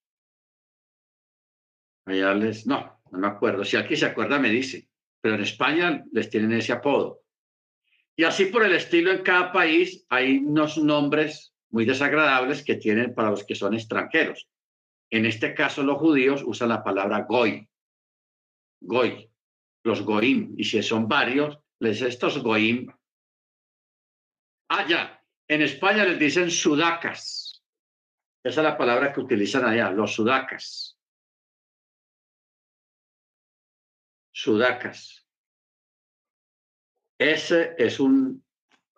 [2.06, 3.64] Allá les, no, no me acuerdo.
[3.64, 4.90] Si alguien se acuerda, me dice.
[5.22, 7.22] Pero en España les tienen ese apodo.
[8.16, 13.14] Y así por el estilo en cada país hay unos nombres muy desagradables que tienen
[13.14, 14.48] para los que son extranjeros.
[15.10, 17.68] En este caso, los judíos usan la palabra goy.
[18.82, 19.30] Goy.
[19.86, 20.54] Los goim.
[20.58, 22.92] Y si son varios, les estos goim.
[24.70, 25.22] Ah, ya.
[25.48, 27.64] En España les dicen sudacas.
[28.44, 30.96] Esa es la palabra que utilizan allá, los sudacas.
[34.36, 35.26] sudacas.
[37.18, 38.44] Ese es un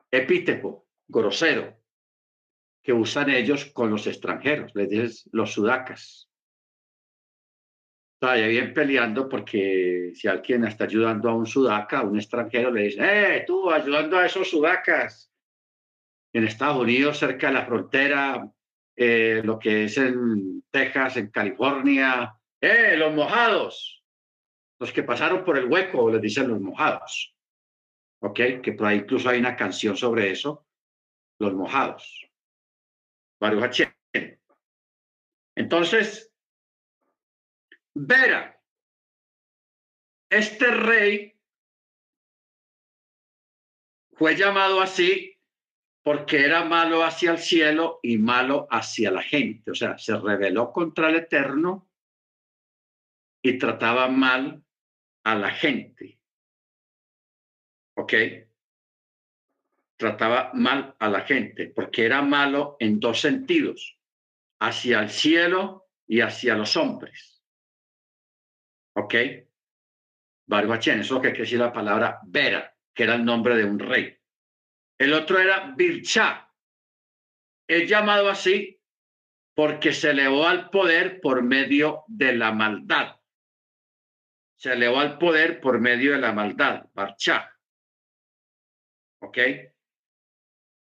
[0.09, 1.79] epíteto grosero
[2.81, 6.26] que usan ellos con los extranjeros, les dicen los sudacas.
[8.19, 12.83] Está bien peleando porque si alguien está ayudando a un sudaca, a un extranjero, le
[12.83, 15.31] dice, ¡eh, tú ayudando a esos sudacas!
[16.33, 18.51] En Estados Unidos, cerca de la frontera,
[18.95, 23.97] eh, lo que es en Texas, en California, ¡eh, los mojados!
[24.79, 27.35] los que pasaron por el hueco, les dicen los mojados.
[28.21, 28.39] ¿Ok?
[28.61, 30.65] Que por ahí incluso hay una canción sobre eso,
[31.39, 32.29] los mojados.
[35.55, 36.31] Entonces,
[37.99, 38.61] Vera,
[40.29, 41.35] este rey
[44.11, 45.35] fue llamado así
[46.03, 49.71] porque era malo hacia el cielo y malo hacia la gente.
[49.71, 51.89] O sea, se rebeló contra el Eterno
[53.41, 54.63] y trataba mal
[55.23, 56.19] a la gente.
[57.95, 58.13] ¿Ok?
[59.97, 63.97] Trataba mal a la gente porque era malo en dos sentidos,
[64.59, 67.36] hacia el cielo y hacia los hombres.
[68.97, 69.15] ¿Ok?
[70.47, 74.17] Barbachén, eso que quiere decir la palabra Vera, que era el nombre de un rey.
[74.97, 76.51] El otro era Bircha.
[77.67, 78.81] Es llamado así
[79.55, 83.17] porque se elevó al poder por medio de la maldad
[84.57, 87.55] se elevó al poder por medio de la maldad, Barchá.
[89.21, 89.37] ¿Ok?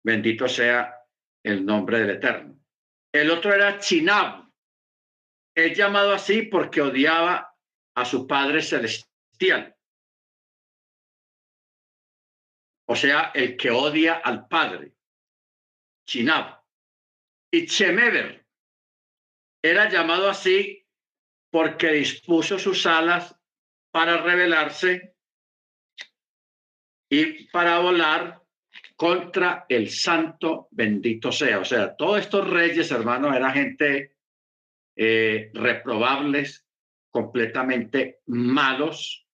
[0.04, 0.96] Bendito sea
[1.44, 2.58] el nombre del Eterno.
[3.14, 4.50] El otro era Chinab.
[5.54, 7.49] Es llamado así porque odiaba
[8.00, 9.76] a su Padre Celestial.
[12.88, 14.94] O sea, el que odia al Padre.
[16.08, 16.60] Chinab.
[17.52, 18.46] Y Chemever
[19.62, 20.88] era llamado así
[21.52, 23.36] porque dispuso sus alas
[23.92, 25.16] para rebelarse
[27.12, 28.42] y para volar
[28.96, 31.60] contra el santo bendito sea.
[31.60, 34.16] O sea, todos estos reyes, hermanos, eran gente
[34.96, 36.69] eh, reprobables,
[37.10, 39.28] completamente malos.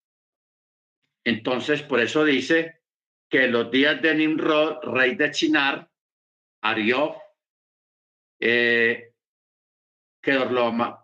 [1.23, 2.81] Entonces, por eso dice
[3.29, 5.89] que los días de Nimrod, rey de Chinar,
[6.61, 7.17] Ariof,
[8.39, 9.13] eh,
[10.21, 10.95] Kedorloamer,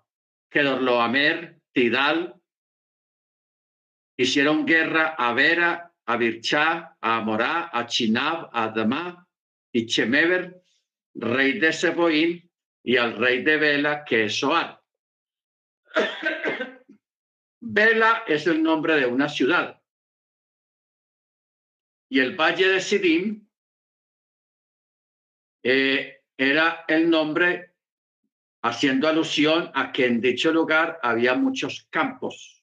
[1.73, 2.41] Tidal,
[4.21, 9.27] Hicieron guerra a Vera, a Birchá, a Amorá, a Chinab, a Adamá
[9.71, 10.61] y Chemever,
[11.15, 12.47] rey de Seboín,
[12.83, 14.79] y al rey de Bela, que es Soar.
[17.61, 19.81] Bela es el nombre de una ciudad.
[22.09, 23.47] Y el valle de Sidim
[25.63, 27.75] eh, era el nombre
[28.63, 32.61] haciendo alusión a que en dicho lugar había muchos campos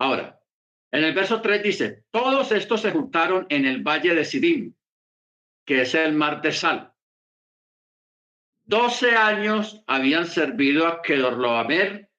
[0.00, 0.42] Ahora,
[0.90, 4.74] en el verso 3 dice, todos estos se juntaron en el valle de Sidim,
[5.66, 6.94] que es el mar de sal.
[8.64, 12.09] Doce años habían servido a Kedorloamer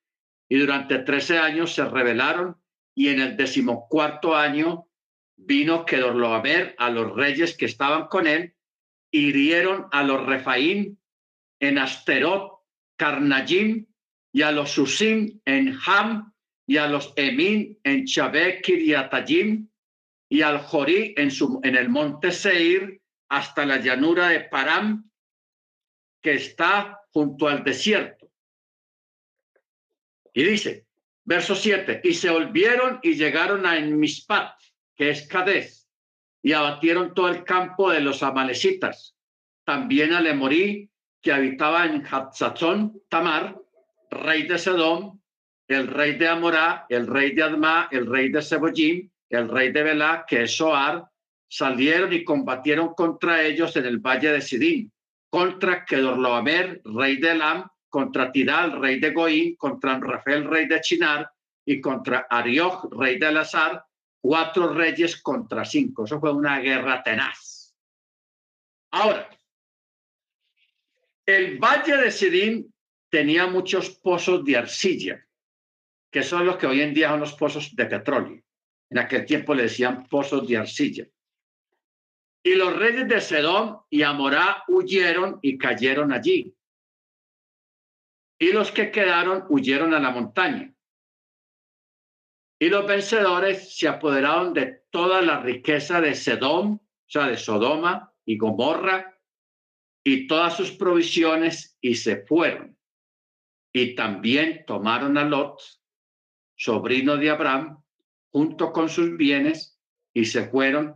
[0.52, 2.58] y durante trece años se rebelaron
[2.94, 4.90] y en el decimocuarto año
[5.38, 8.54] vino Kedorloamer a los reyes que estaban con él,
[9.12, 11.00] hirieron a los Refaín
[11.62, 12.66] en Asterot,
[12.98, 13.86] Carnayim
[14.34, 16.34] y a los Susim en Ham
[16.68, 19.70] y a los Emin en Chabé, Kiriatayim,
[20.30, 25.10] y al Jorí en, su, en el monte Seir, hasta la llanura de Param,
[26.22, 28.21] que está junto al desierto.
[30.34, 30.86] Y dice,
[31.24, 34.54] verso 7, y se volvieron y llegaron a Enmispat,
[34.96, 35.90] que es Cadés,
[36.42, 39.16] y abatieron todo el campo de los amalecitas,
[39.66, 40.90] también a Lemorí,
[41.22, 43.60] que habitaba en Hatzazón, Tamar,
[44.10, 45.22] rey de Sedón,
[45.68, 49.84] el rey de Amorá, el rey de Adma, el rey de Seboyim, el rey de
[49.84, 51.06] Belá, que es Soar,
[51.48, 54.92] salieron y combatieron contra ellos en el valle de Sidín,
[55.30, 61.30] contra Kedorlaomer, rey de Elam, contra Tidal, rey de Goín, contra Rafael, rey de Chinar,
[61.66, 63.86] y contra Arioj, rey de Lazar,
[64.20, 66.06] cuatro reyes contra cinco.
[66.06, 67.76] Eso fue una guerra tenaz.
[68.92, 69.30] Ahora,
[71.26, 72.74] el valle de Sidín
[73.10, 75.26] tenía muchos pozos de arcilla,
[76.10, 78.42] que son los que hoy en día son los pozos de petróleo.
[78.90, 81.08] En aquel tiempo le decían pozos de arcilla.
[82.44, 86.54] Y los reyes de Sedón y Amorá huyeron y cayeron allí.
[88.42, 90.74] Y los que quedaron huyeron a la montaña.
[92.60, 98.12] Y los vencedores se apoderaron de toda la riqueza de Sedón, o sea, de Sodoma
[98.26, 99.16] y Gomorra,
[100.04, 102.76] y todas sus provisiones, y se fueron.
[103.72, 105.62] Y también tomaron a Lot,
[106.56, 107.84] sobrino de Abraham,
[108.32, 109.80] junto con sus bienes,
[110.16, 110.96] y se fueron,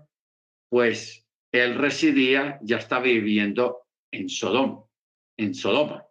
[0.68, 4.84] pues él residía, ya estaba viviendo en Sodoma,
[5.38, 6.05] en Sodoma.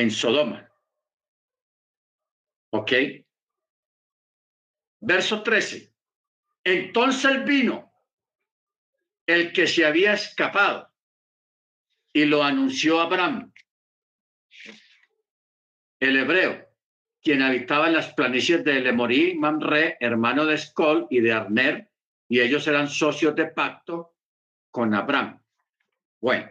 [0.00, 0.66] En Sodoma.
[2.70, 2.92] ¿Ok?
[5.00, 5.92] Verso 13.
[6.64, 7.92] Entonces vino
[9.26, 10.90] el que se había escapado
[12.14, 13.52] y lo anunció Abraham,
[16.00, 16.66] el hebreo,
[17.20, 21.90] quien habitaba en las planicies de Lemorí, Mamre, hermano de Escol y de Arner,
[22.26, 24.16] y ellos eran socios de pacto
[24.70, 25.42] con Abraham.
[26.22, 26.50] Bueno,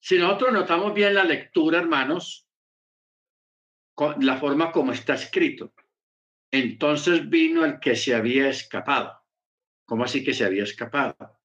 [0.00, 2.48] si nosotros notamos bien la lectura, hermanos,
[4.20, 5.74] la forma como está escrito,
[6.50, 9.22] entonces vino el que se había escapado.
[9.84, 11.38] ¿Cómo así que se había escapado?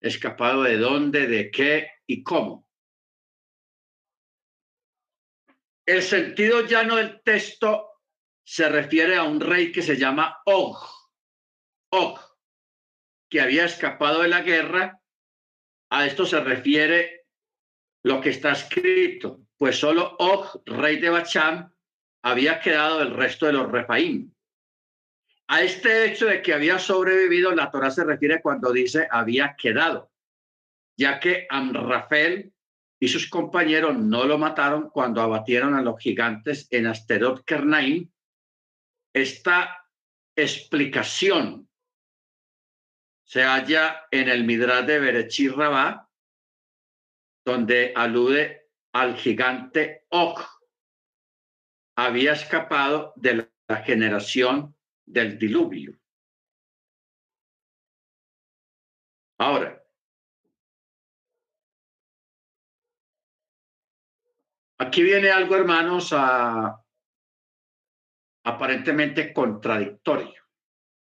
[0.00, 2.68] ¿Escapado de dónde, de qué y cómo?
[5.84, 7.90] El sentido llano del texto
[8.46, 10.76] se refiere a un rey que se llama Og,
[11.90, 12.20] Og,
[13.28, 15.00] que había escapado de la guerra.
[15.90, 17.23] A esto se refiere
[18.04, 21.72] lo que está escrito, pues solo Og, rey de Bacham,
[22.22, 24.30] había quedado del resto de los Refaim.
[25.48, 30.10] A este hecho de que había sobrevivido, la Torah se refiere cuando dice había quedado,
[30.96, 32.52] ya que Amrafel
[33.00, 38.10] y sus compañeros no lo mataron cuando abatieron a los gigantes en Asterot Kernaim.
[39.14, 39.86] Esta
[40.36, 41.68] explicación
[43.24, 46.08] se halla en el Midrash de Berechir Rabá,
[47.44, 50.38] donde alude al gigante Og.
[51.96, 54.76] Había escapado de la generación
[55.06, 55.98] del diluvio.
[59.38, 59.84] Ahora,
[64.78, 66.12] aquí viene algo, hermanos,
[68.44, 70.42] aparentemente contradictorio,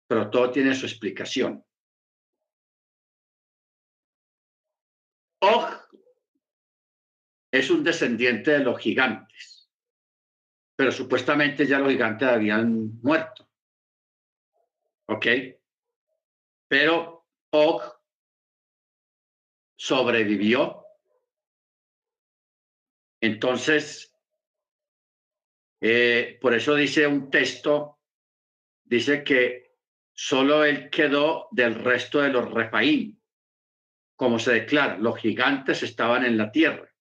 [0.07, 1.63] pero todo tiene su explicación.
[5.43, 5.82] Og
[7.53, 9.69] es un descendiente de los gigantes,
[10.75, 13.47] pero supuestamente ya los gigantes habían muerto.
[15.05, 15.27] ¿Ok?
[16.67, 17.83] Pero Og
[19.75, 20.83] sobrevivió.
[23.21, 24.11] Entonces,
[25.79, 27.99] eh, por eso dice un texto,
[28.83, 29.75] dice que
[30.11, 33.21] solo él quedó del resto de los Refaín,
[34.15, 36.92] como se declara, los gigantes estaban en la tierra.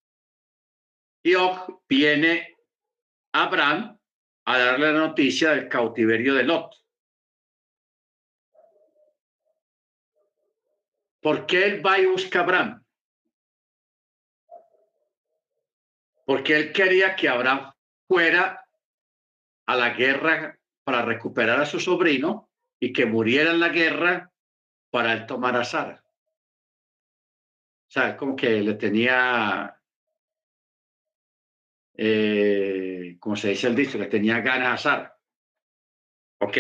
[1.23, 2.57] Y Og viene
[3.33, 3.99] a Abraham
[4.45, 6.75] a darle la noticia del cautiverio de Lot.
[11.21, 12.85] ¿Por qué él va y busca Abraham?
[16.27, 17.73] Porque él quería que Abraham
[18.09, 18.67] fuera
[19.67, 22.51] a la guerra para recuperar a su sobrino
[22.81, 24.33] y que muriera en la guerra
[24.91, 26.05] para él tomar a Sara.
[26.05, 29.81] O sea, como que le tenía,
[31.95, 35.19] eh, como se dice el dicho, le tenía ganas a Sara.
[36.41, 36.59] ¿Ok?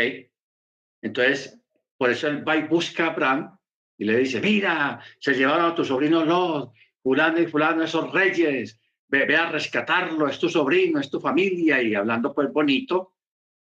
[1.02, 1.60] Entonces,
[1.96, 3.58] por eso él va y busca a Abraham
[3.98, 6.72] y le dice, mira, se llevaron a tu sobrino Lot,
[7.02, 11.94] fulano y fulano, esos reyes, ve, a rescatarlo, es tu sobrino, es tu familia, y
[11.94, 13.14] hablando pues bonito,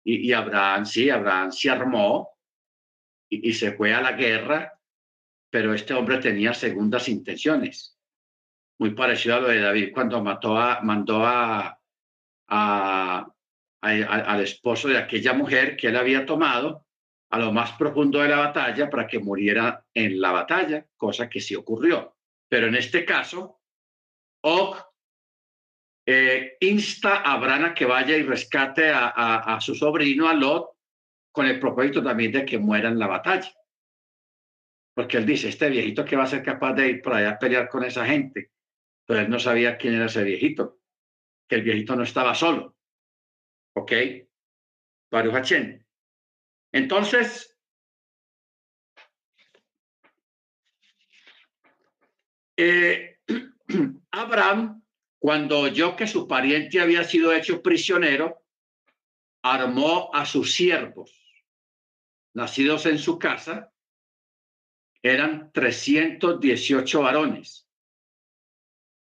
[0.03, 2.29] y, Abraham, sí, Abraham se armó
[3.29, 4.73] y, se fue a la guerra,
[5.49, 7.98] pero este hombre tenía segundas intenciones,
[8.79, 11.79] muy parecido a lo de David cuando mató a, mandó a,
[13.81, 16.85] al esposo de aquella mujer que él había tomado
[17.31, 21.39] a lo más profundo de la batalla para que muriera en la batalla, cosa que
[21.39, 22.15] sí ocurrió.
[22.49, 23.59] Pero en este caso,
[24.41, 24.77] Og
[26.07, 30.71] eh, insta a Abraham a que vaya y rescate a, a, su sobrino, a Lot,
[31.31, 33.51] con el propósito también de que muera en la batalla.
[34.95, 37.39] Porque él dice, este viejito que va a ser capaz de ir por allá a
[37.39, 38.51] pelear con esa gente.
[39.17, 40.79] Él no sabía quién era ese viejito,
[41.47, 42.75] que el viejito no estaba solo.
[43.73, 43.91] ¿Ok?
[45.11, 45.51] Baruch
[46.71, 47.57] Entonces,
[52.55, 53.17] eh,
[54.11, 54.83] Abraham,
[55.17, 58.43] cuando oyó que su pariente había sido hecho prisionero,
[59.41, 61.11] armó a sus siervos,
[62.33, 63.71] nacidos en su casa,
[65.01, 67.68] eran 318 varones.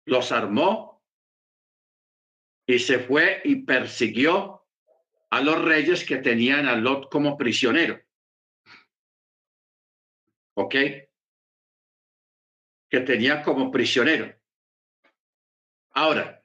[0.07, 1.05] Los armó
[2.67, 4.67] y se fue y persiguió
[5.31, 8.01] a los reyes que tenían a Lot como prisionero.
[10.55, 10.75] ¿Ok?
[12.89, 14.35] Que tenía como prisionero.
[15.91, 16.43] Ahora,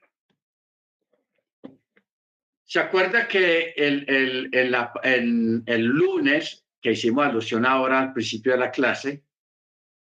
[2.64, 8.72] ¿se acuerda que el, el, el lunes que hicimos alusión ahora al principio de la
[8.72, 9.24] clase,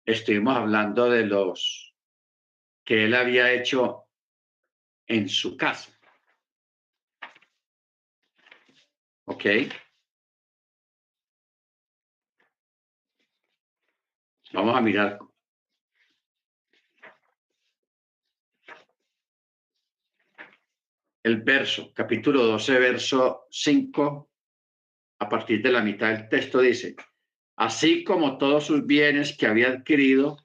[0.04, 1.91] estuvimos hablando de los
[2.84, 4.08] que él había hecho
[5.06, 5.92] en su casa.
[9.24, 9.44] ¿Ok?
[14.52, 15.18] Vamos a mirar.
[21.22, 24.30] El verso, capítulo 12, verso 5,
[25.20, 26.96] a partir de la mitad del texto dice,
[27.56, 30.36] así como todos sus bienes que había adquirido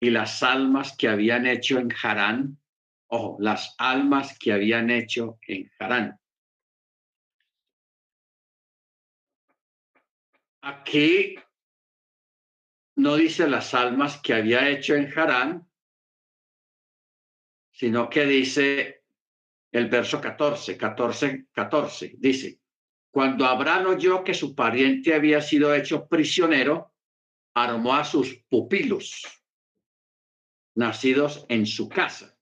[0.00, 2.58] y las almas que habían hecho en Harán,
[3.08, 6.18] ojo, las almas que habían hecho en Harán.
[10.62, 11.36] Aquí
[12.96, 15.68] no dice las almas que había hecho en Harán,
[17.70, 19.04] sino que dice
[19.70, 22.60] el verso 14, 14, 14, dice,
[23.10, 26.92] cuando Abraham oyó que su pariente había sido hecho prisionero,
[27.54, 29.22] armó a sus pupilos,
[30.78, 32.38] nacidos en su casa.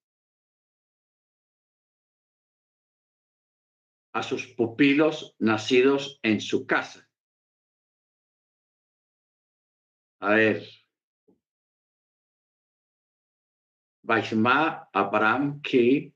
[4.12, 7.08] A sus pupilos nacidos en su casa.
[10.20, 10.68] A ver.
[14.02, 16.14] Vaishma Abraham ki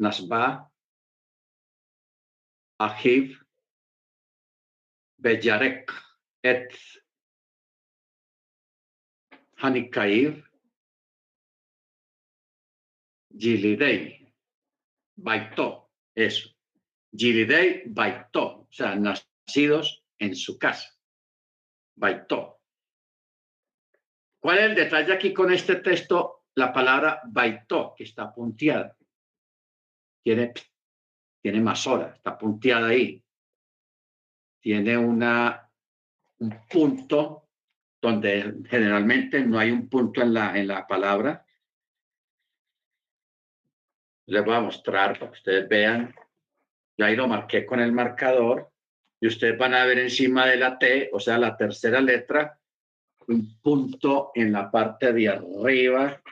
[0.00, 0.70] Nasba
[2.80, 3.38] Ahiv
[5.18, 5.92] Beyarek
[6.42, 6.72] et
[9.58, 10.51] Hanikair
[13.36, 14.32] Gilidei
[15.16, 16.50] Baito, eso.
[17.16, 20.88] Gilidei Baito, o sea, nacidos en su casa.
[21.96, 22.60] Baito.
[24.40, 26.46] ¿Cuál es el detalle aquí con este texto?
[26.54, 28.96] La palabra baito, que está punteada.
[30.22, 30.52] Tiene,
[31.40, 33.22] tiene más horas, está punteada ahí.
[34.60, 35.70] Tiene una,
[36.38, 37.48] un punto
[38.00, 41.46] donde generalmente no hay un punto en la, en la palabra.
[44.26, 46.14] Les voy a mostrar para que ustedes vean.
[46.96, 48.70] Yo ahí lo marqué con el marcador
[49.20, 52.58] y ustedes van a ver encima de la T, o sea, la tercera letra,
[53.28, 56.22] un punto en la parte de arriba.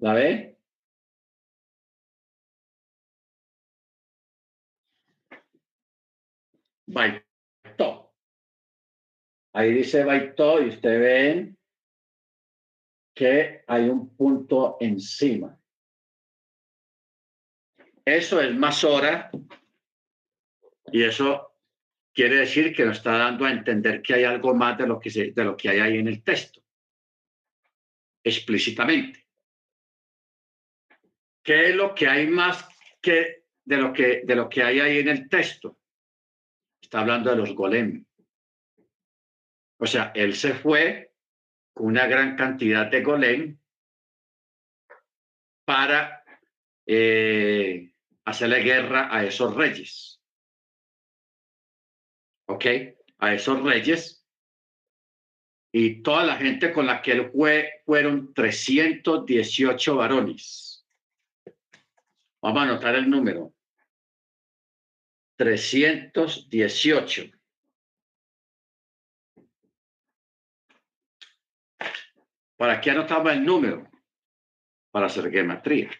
[0.00, 0.56] ¿La ve?
[6.86, 8.07] Baito.
[9.52, 11.58] Ahí dice Baito y usted ven
[13.14, 15.58] que hay un punto encima.
[18.04, 19.30] Eso es más hora
[20.92, 21.48] y eso
[22.12, 25.10] quiere decir que nos está dando a entender que hay algo más de lo que,
[25.10, 26.62] de lo que hay ahí en el texto,
[28.24, 29.26] explícitamente.
[31.42, 32.68] ¿Qué es lo que hay más
[33.00, 35.78] que de lo que, de lo que hay ahí en el texto?
[36.80, 38.04] Está hablando de los golem.
[39.78, 41.12] O sea, él se fue
[41.72, 43.58] con una gran cantidad de golem
[45.64, 46.24] para
[46.86, 47.92] eh,
[48.24, 50.18] hacerle guerra a esos reyes.
[52.48, 52.64] ¿ok?
[53.18, 54.24] A esos reyes.
[55.72, 60.86] Y toda la gente con la que él fue fueron 318 varones.
[62.42, 63.54] Vamos a anotar el número.
[65.36, 67.30] 318.
[72.58, 73.88] ¿Para qué anotaba el número?
[74.90, 75.90] Para hacer geometría.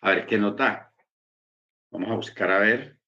[0.00, 0.90] A ver qué nota.
[1.90, 2.98] Vamos a buscar a ver.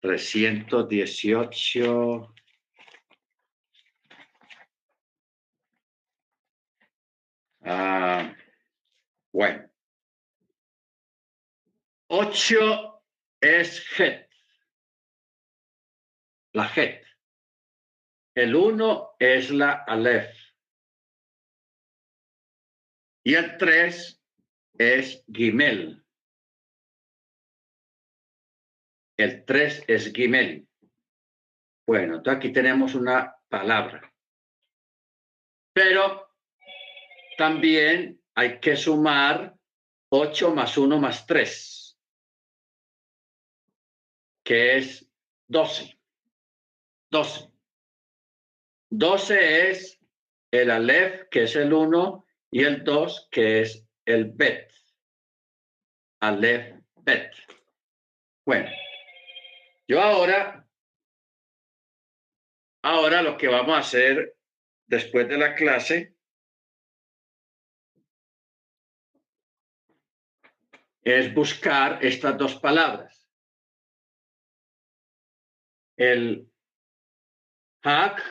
[0.00, 2.32] 318.
[7.64, 8.32] Ah,
[9.32, 9.68] bueno.
[12.06, 12.93] 8
[13.44, 14.28] es Het.
[16.52, 17.04] La Het.
[18.34, 20.34] El 1 es la Aleph.
[23.24, 24.22] Y el 3
[24.78, 26.04] es Gimel.
[29.16, 30.66] El 3 es Gimel.
[31.86, 34.12] Bueno, entonces aquí tenemos una palabra.
[35.72, 36.34] Pero
[37.36, 39.54] también hay que sumar
[40.10, 41.83] 8 más 1 más 3,
[44.44, 45.10] que es
[45.48, 45.98] 12.
[47.10, 47.50] 12.
[48.90, 49.98] 12 es
[50.50, 54.70] el Aleph, que es el 1, y el 2, que es el Bet.
[56.20, 57.34] Aleph, Bet.
[58.46, 58.70] Bueno,
[59.88, 60.68] yo ahora,
[62.82, 64.36] ahora lo que vamos a hacer
[64.86, 66.14] después de la clase
[71.02, 73.23] es buscar estas dos palabras.
[75.96, 76.50] El
[77.84, 78.22] hack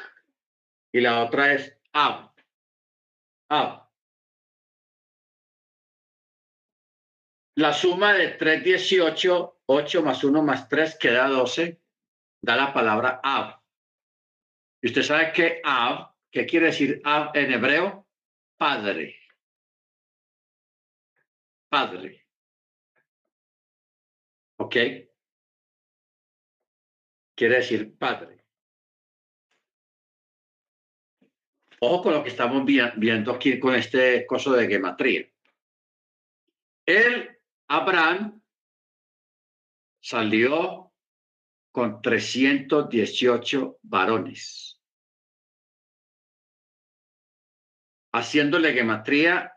[0.91, 2.34] y la otra es ab.
[3.49, 3.89] Ab.
[7.55, 11.80] La suma de 3, 18, 8 más 1 más 3 queda 12,
[12.41, 13.61] da la palabra ab.
[14.82, 18.07] Y usted sabe que ab, ¿qué quiere decir ab en hebreo?
[18.57, 19.20] Padre.
[21.70, 22.26] Padre.
[24.57, 24.76] ¿Ok?
[27.44, 28.41] Quiere decir padre.
[31.82, 35.30] Ojo con lo que estamos viendo aquí con este coso de gematría.
[36.86, 37.38] El
[37.68, 38.41] Abraham
[40.02, 40.94] salió
[41.74, 44.82] con 318 varones.
[48.14, 49.54] Haciéndole gematría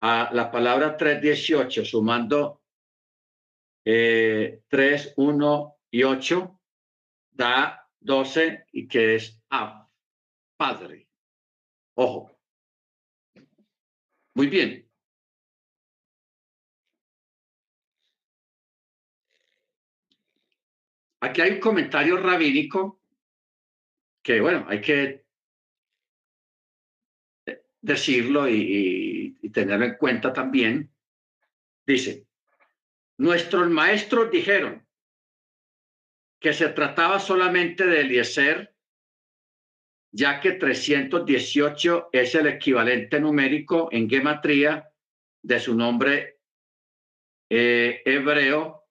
[0.00, 2.62] a la palabra 318, sumando
[3.84, 6.60] eh, 3, 1 y 8,
[7.30, 9.88] da 12 y que es Ab,
[10.54, 11.08] Padre.
[11.94, 12.38] Ojo.
[14.34, 14.86] Muy bien.
[21.20, 23.00] Aquí hay un comentario rabínico
[24.22, 25.24] que, bueno, hay que
[27.80, 30.94] decirlo y, tenerlo en cuenta también.
[31.86, 32.26] Dice,
[33.16, 34.85] nuestros maestros dijeron
[36.40, 38.74] que se trataba solamente de Eliezer,
[40.12, 44.90] ya que 318 es el equivalente numérico en gematría
[45.42, 46.40] de su nombre
[47.50, 48.84] eh, hebreo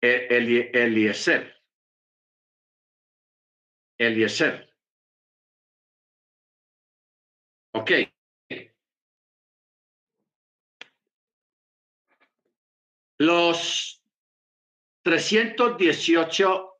[0.00, 1.56] Eliezer.
[3.98, 4.70] Eliezer.
[7.72, 7.90] Ok.
[13.18, 13.99] Los
[15.02, 16.78] 318,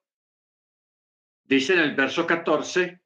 [1.44, 3.00] dice en el verso 14,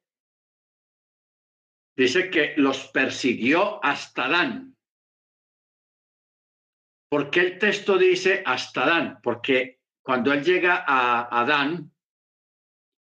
[1.95, 4.75] dice que los persiguió hasta Dan.
[7.09, 9.19] ¿Por qué el texto dice hasta Dan?
[9.21, 11.91] Porque cuando él llega a Adán,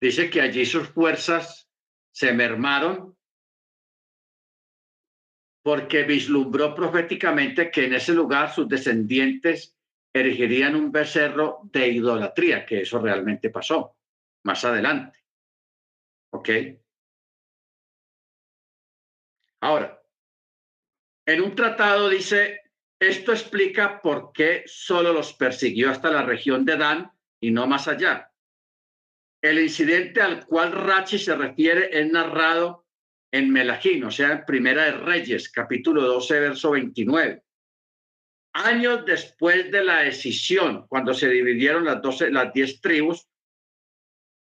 [0.01, 1.69] dice que allí sus fuerzas
[2.13, 3.17] se mermaron
[5.63, 9.76] porque vislumbró proféticamente que en ese lugar sus descendientes
[10.21, 13.97] erigirían un becerro de idolatría, que eso realmente pasó
[14.45, 15.19] más adelante.
[16.31, 16.49] ¿Ok?
[19.61, 20.03] Ahora,
[21.27, 22.61] en un tratado dice
[22.99, 27.11] esto explica por qué solo los persiguió hasta la región de Dan
[27.41, 28.33] y no más allá.
[29.43, 32.87] El incidente al cual Rachi se refiere es narrado
[33.31, 37.43] en Melahín, o sea, en Primera de Reyes, capítulo 12, verso 29.
[38.65, 43.29] Años después de la decisión, cuando se dividieron las, 12, las 10 tribus,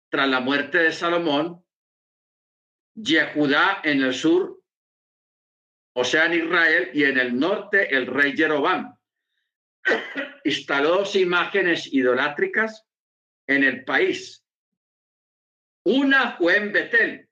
[0.09, 1.64] tras la muerte de Salomón,
[2.93, 4.62] Yehudá en el sur
[5.93, 8.95] o sea, en Israel, y en el norte el rey Jeroboam
[10.45, 12.86] instaló dos imágenes idolátricas
[13.47, 14.45] en el país.
[15.84, 17.30] Una fue en Betel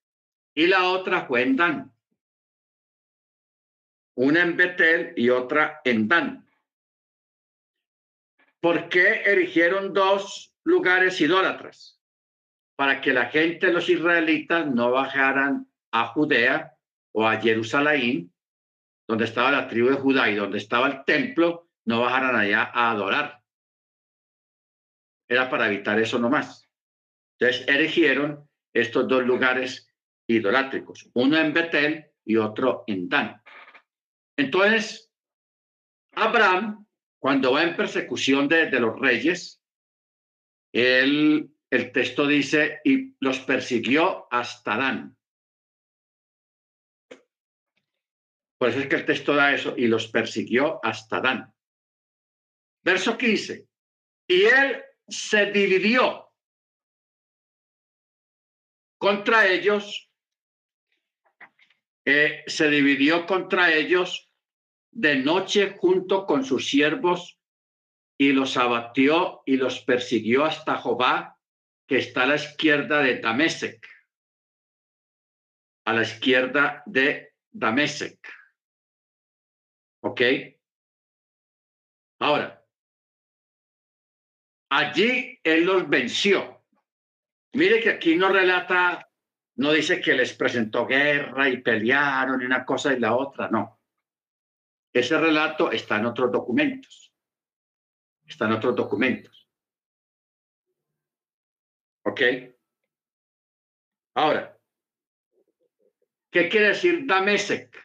[0.53, 1.93] y la otra fue en Dan.
[4.15, 6.48] Una en Betel y otra en Dan.
[8.61, 11.99] ¿Por qué erigieron dos lugares idólatras?
[12.75, 16.73] Para que la gente, los israelitas, no bajaran a Judea
[17.13, 18.31] o a Jerusalén
[19.09, 22.91] donde estaba la tribu de Judá y donde estaba el templo, no bajaran allá a
[22.91, 23.41] adorar.
[25.27, 26.69] era para evitar eso nomás.
[27.39, 29.91] Entonces erigieron estos dos lugares
[30.27, 33.41] idolátricos, uno en Betel y otro en Dan.
[34.37, 35.11] Entonces,
[36.13, 36.85] Abraham,
[37.19, 39.61] cuando va en persecución de, los reyes,
[40.71, 41.51] el
[41.93, 45.17] texto dice, y los persiguió hasta Dan.
[48.57, 51.53] Por eso es que el texto da eso, y los persiguió hasta Dan.
[52.83, 53.67] Verso 15.
[54.27, 56.29] Y él se dividió
[58.97, 60.11] contra ellos,
[62.05, 64.28] eh, se dividió contra ellos
[64.91, 67.39] de noche junto con sus siervos
[68.17, 71.37] y los abatió y los persiguió hasta Jobá,
[71.87, 73.87] que está a la izquierda de Damesec,
[75.85, 78.19] a la izquierda de Damesec.
[80.01, 80.21] ¿Ok?
[82.19, 82.65] Ahora,
[84.69, 86.63] allí él los venció.
[87.53, 89.09] Mire que aquí no relata,
[89.55, 93.78] no dice que les presentó guerra y pelearon y una cosa y la otra, no.
[94.99, 97.13] Ese relato está en otros documentos.
[98.27, 99.49] Está en otros documentos.
[102.03, 102.21] ¿Ok?
[104.15, 104.59] Ahora,
[106.29, 107.77] ¿qué quiere decir Damesek?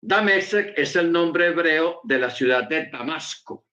[0.00, 3.66] Damesek es el nombre hebreo de la ciudad de Damasco,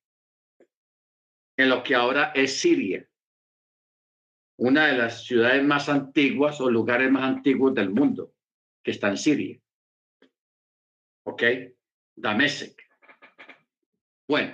[1.56, 3.08] en lo que ahora es Siria,
[4.58, 8.34] una de las ciudades más antiguas o lugares más antiguos del mundo,
[8.84, 9.62] que está en Siria.
[11.24, 11.44] ¿Ok?
[12.16, 12.82] Damesek.
[14.28, 14.54] Bueno,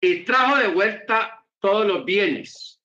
[0.00, 2.80] y trajo de vuelta todos los bienes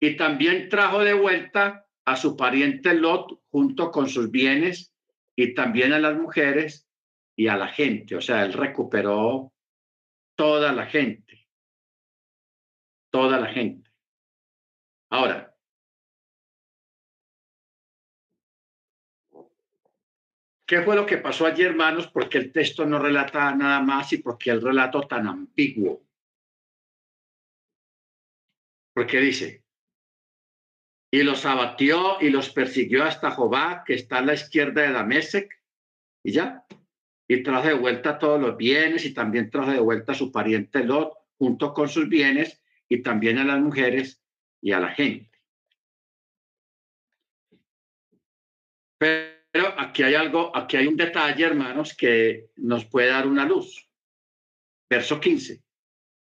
[0.00, 4.92] y también trajo de vuelta a su pariente Lot junto con sus bienes
[5.34, 6.88] y también a las mujeres
[7.34, 8.16] y a la gente.
[8.16, 9.52] O sea, él recuperó
[10.36, 11.48] toda la gente.
[13.10, 13.90] Toda la gente.
[15.10, 15.45] Ahora,
[20.66, 22.08] ¿qué fue lo que pasó allí, hermanos?
[22.08, 26.02] Porque el texto no relata nada más y porque el relato tan ambiguo.
[28.94, 29.62] Porque dice,
[31.10, 35.62] y los abatió y los persiguió hasta Jobá, que está a la izquierda de Damesec,
[36.24, 36.66] y ya
[37.28, 40.84] y trajo de vuelta todos los bienes y también trajo de vuelta a su pariente
[40.84, 44.22] Lot junto con sus bienes y también a las mujeres
[44.60, 45.30] y a la gente.
[48.98, 49.35] Pero
[49.76, 53.88] aquí hay algo, aquí hay un detalle, hermanos, que nos puede dar una luz.
[54.88, 55.62] Verso 15.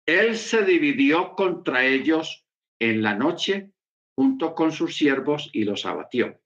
[0.06, 2.46] Él se dividió contra ellos
[2.78, 3.70] en la noche
[4.14, 6.40] junto con sus siervos y los abatió.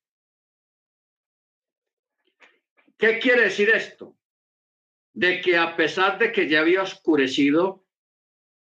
[2.96, 4.16] ¿Qué quiere decir esto?
[5.14, 7.86] de que a pesar de que ya había oscurecido,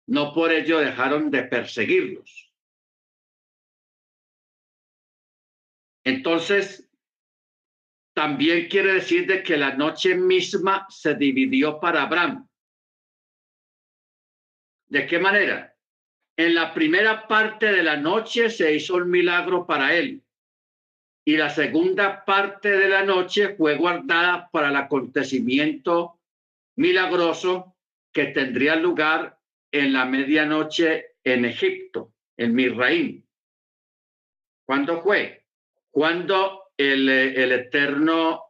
[0.07, 2.53] no por ello dejaron de perseguirlos.
[6.05, 6.86] Entonces,
[8.17, 12.49] también quiere decir de que la noche misma se dividió para Abraham.
[14.87, 15.75] ¿De qué manera?
[16.35, 20.23] En la primera parte de la noche se hizo un milagro para él
[21.25, 26.19] y la segunda parte de la noche fue guardada para el acontecimiento
[26.75, 27.75] milagroso
[28.11, 29.39] que tendría lugar
[29.71, 33.29] en la medianoche en Egipto, en Misraín.
[34.65, 35.45] ¿Cuándo fue?
[35.91, 38.43] Cuando el, el Eterno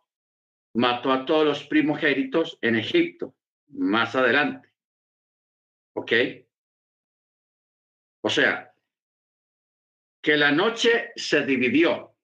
[0.73, 3.35] mató a todos los primogénitos en Egipto,
[3.69, 4.69] más adelante.
[5.93, 6.11] ¿Ok?
[8.21, 8.73] O sea,
[10.21, 12.15] que la noche se dividió.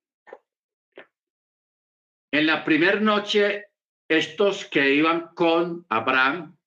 [2.32, 3.68] En la primera noche
[4.08, 6.58] estos que iban con Abraham,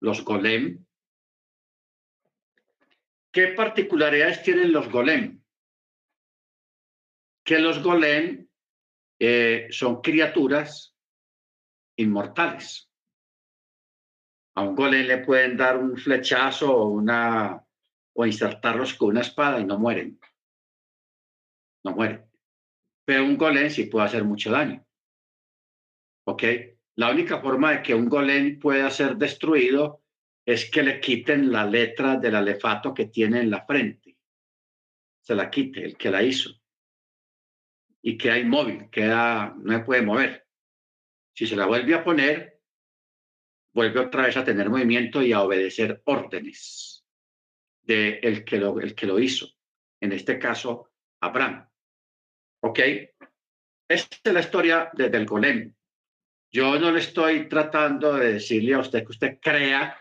[0.00, 0.84] los golem,
[3.30, 5.42] ¿qué particularidades tienen los golem?
[7.44, 8.45] Que los golem
[9.18, 10.96] eh, son criaturas
[11.96, 12.90] inmortales.
[14.54, 17.62] A un golem le pueden dar un flechazo o, una,
[18.14, 20.18] o insertarlos con una espada y no mueren.
[21.84, 22.24] No mueren.
[23.04, 24.84] Pero un golem sí puede hacer mucho daño.
[26.26, 26.42] ¿Ok?
[26.96, 30.02] La única forma de que un golem pueda ser destruido
[30.46, 34.16] es que le quiten la letra del alefato que tiene en la frente.
[35.20, 36.50] Se la quite, el que la hizo.
[38.06, 40.46] Y queda inmóvil, queda, no se puede mover.
[41.34, 42.60] Si se la vuelve a poner,
[43.74, 47.04] vuelve otra vez a tener movimiento y a obedecer órdenes
[47.82, 49.48] de el que lo, el que lo hizo.
[50.00, 51.68] En este caso, Abraham.
[52.62, 52.78] ¿Ok?
[53.88, 55.74] Esta es la historia del golem.
[56.52, 60.00] Yo no le estoy tratando de decirle a usted que usted crea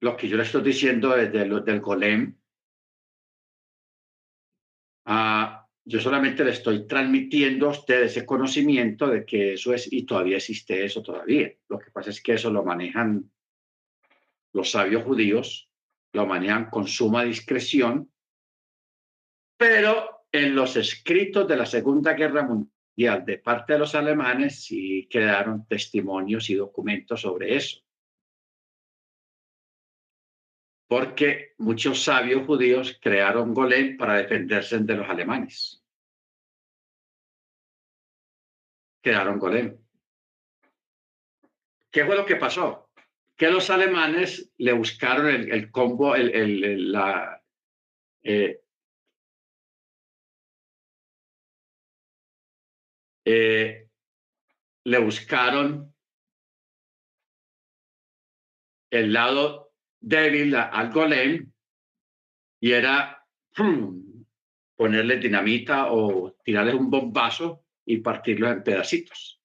[0.00, 2.36] lo que yo le estoy diciendo desde lo, del golem,
[5.04, 5.59] ah,
[5.90, 10.36] yo solamente le estoy transmitiendo a usted ese conocimiento de que eso es, y todavía
[10.36, 11.52] existe eso todavía.
[11.68, 13.28] Lo que pasa es que eso lo manejan
[14.52, 15.68] los sabios judíos,
[16.12, 18.08] lo manejan con suma discreción,
[19.56, 25.08] pero en los escritos de la Segunda Guerra Mundial de parte de los alemanes sí
[25.10, 27.80] quedaron testimonios y documentos sobre eso.
[30.90, 35.79] porque muchos sabios judíos crearon golem para defenderse de los alemanes.
[39.02, 39.78] Crearon golem.
[41.90, 42.90] ¿Qué fue lo que pasó?
[43.36, 47.42] Que los alemanes le buscaron el, combo, el, la,
[48.22, 48.60] eh,
[53.24, 53.88] eh,
[54.84, 55.94] le buscaron
[58.90, 61.52] el lado débil al golem
[62.60, 63.26] y era
[64.76, 69.40] ponerle dinamita o tirarle un bombazo y partirlo en pedacitos.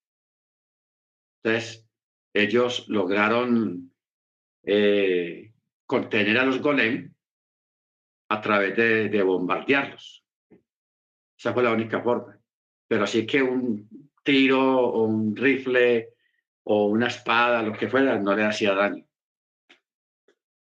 [1.44, 1.88] Entonces,
[2.34, 3.94] ellos lograron
[4.64, 5.54] eh,
[5.86, 7.14] contener a los golem
[8.30, 10.24] a través de, de bombardearlos.
[11.38, 12.40] Esa fue la única forma.
[12.88, 16.10] Pero así que un tiro o un rifle
[16.64, 19.06] o una espada, lo que fuera, no le hacía daño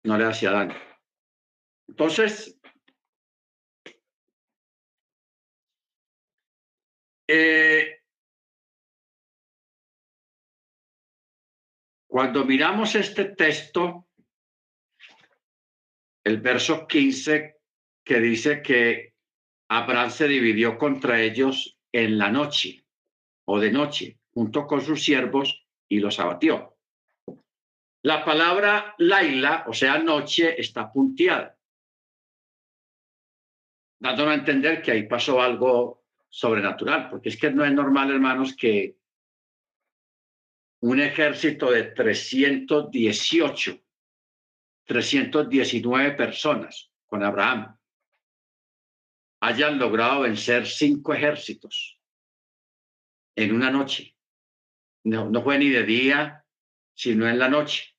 [0.08, 0.76] no le hacía daño.
[1.88, 2.57] Entonces,
[7.28, 8.02] eh,
[12.08, 14.08] cuando miramos este texto,
[16.24, 17.58] el verso 15
[18.04, 19.14] que dice que
[19.70, 22.86] Abraham se dividió contra ellos en la noche
[23.46, 26.78] o de noche, junto con sus siervos, y los abatió.
[28.04, 31.58] La palabra Laila, o sea, noche, está punteada,
[34.00, 35.97] dándonos a entender que ahí pasó algo
[36.30, 38.98] sobrenatural, porque es que no es normal, hermanos, que
[40.82, 43.80] un ejército de 318,
[44.86, 47.78] 319 personas con Abraham
[49.42, 52.00] hayan logrado vencer cinco ejércitos
[53.36, 54.16] en una noche.
[55.04, 56.44] No, no fue ni de día
[56.98, 57.96] sino en la noche.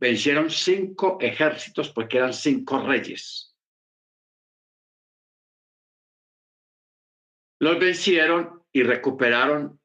[0.00, 3.49] Vencieron cinco ejércitos porque eran cinco reyes.
[7.60, 9.78] Los vencieron y recuperaron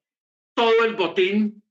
[0.55, 1.61] todo el botín,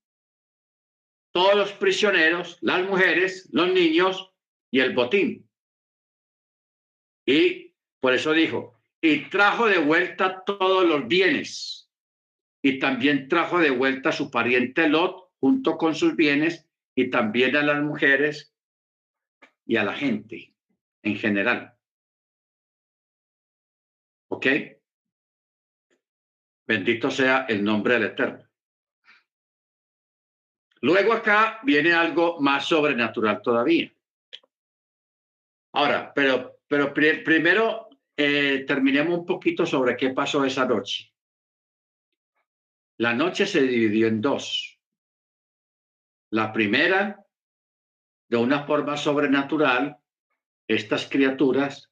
[1.32, 4.32] todos los prisioneros, las mujeres, los niños
[4.70, 5.48] y el botín.
[7.26, 11.90] Y por eso dijo, y trajo de vuelta todos los bienes.
[12.62, 17.56] Y también trajo de vuelta a su pariente Lot junto con sus bienes y también
[17.56, 18.54] a las mujeres
[19.66, 20.54] y a la gente
[21.02, 21.74] en general.
[24.28, 24.46] ¿Ok?
[26.66, 28.44] Bendito sea el nombre del Eterno.
[30.80, 33.90] Luego acá viene algo más sobrenatural todavía.
[35.72, 41.12] Ahora, pero, pero primero eh, terminemos un poquito sobre qué pasó esa noche.
[42.98, 44.78] La noche se dividió en dos.
[46.30, 47.24] La primera,
[48.28, 49.98] de una forma sobrenatural,
[50.68, 51.90] estas criaturas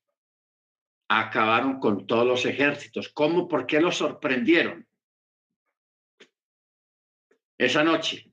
[1.21, 3.09] acabaron con todos los ejércitos.
[3.09, 3.49] ¿Cómo?
[3.49, 4.87] ¿Por qué los sorprendieron?
[7.59, 8.31] Esa noche.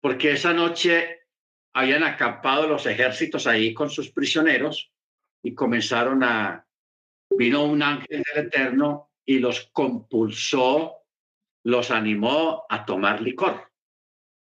[0.00, 1.26] Porque esa noche
[1.72, 4.92] habían acampado los ejércitos ahí con sus prisioneros
[5.42, 6.64] y comenzaron a...
[7.30, 11.04] Vino un ángel del Eterno y los compulsó,
[11.64, 13.68] los animó a tomar licor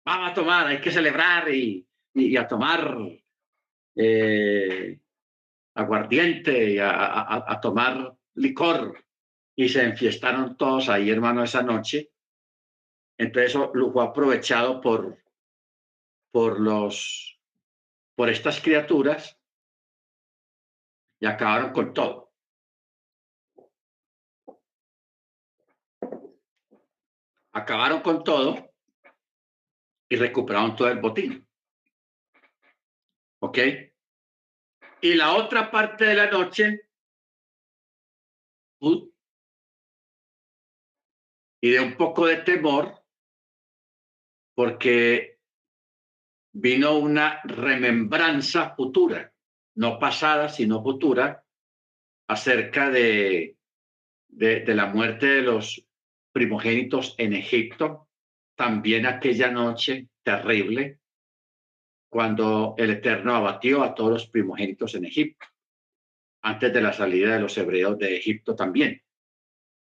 [0.09, 1.85] vamos a tomar, hay que celebrar y,
[2.35, 2.97] a tomar
[3.95, 4.99] eh,
[5.75, 9.03] aguardiente, y a, tomar licor.
[9.55, 12.11] Y se enfiestaron todos ahí, hermano, esa noche.
[13.17, 15.21] Entonces eso lo fue aprovechado por,
[16.31, 17.39] por, los,
[18.15, 19.37] por estas criaturas
[21.19, 22.31] y acabaron con todo.
[27.51, 28.71] Acabaron con todo
[30.07, 31.47] y recuperaron todo el botín.
[33.39, 33.57] ¿Ok?
[35.01, 36.81] Y la otra parte de la noche,
[41.61, 43.01] y de un poco de temor,
[44.55, 45.39] porque
[46.53, 49.33] vino una remembranza futura,
[49.75, 51.45] no pasada, sino futura,
[52.27, 53.57] acerca de,
[54.27, 55.85] de, la muerte de los
[56.31, 58.07] primogénitos en Egipto
[58.55, 60.98] también aquella noche terrible,
[62.09, 65.45] cuando el Eterno abatió a todos los primogénitos en Egipto,
[66.41, 69.01] antes de la salida de los hebreos de Egipto también.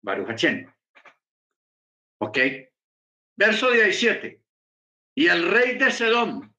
[0.01, 0.72] Baruch Hachem.
[2.20, 2.38] ¿Ok?
[3.36, 4.41] Verso 17.
[5.15, 6.53] Y el rey de Sedón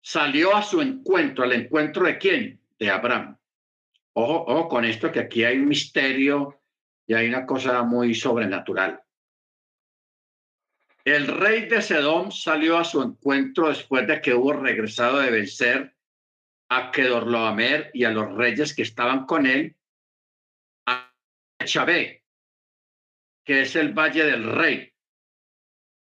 [0.00, 2.60] salió a su encuentro, al encuentro de quién?
[2.78, 3.36] De Abraham.
[4.14, 6.62] Ojo, ojo con esto, que aquí hay un misterio
[7.06, 9.02] y hay una cosa muy sobrenatural.
[11.06, 15.96] El rey de Sedón salió a su encuentro después de que hubo regresado de vencer
[16.68, 19.76] a Kedorloamer y a los reyes que estaban con él
[20.88, 21.08] a
[21.64, 22.24] Chabé,
[23.44, 24.92] que es el Valle del Rey,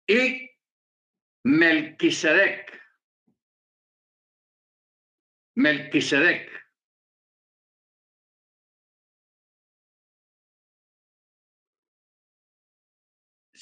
[0.07, 0.51] y
[1.43, 2.81] Melquisedec.
[5.57, 6.49] Melquisedec.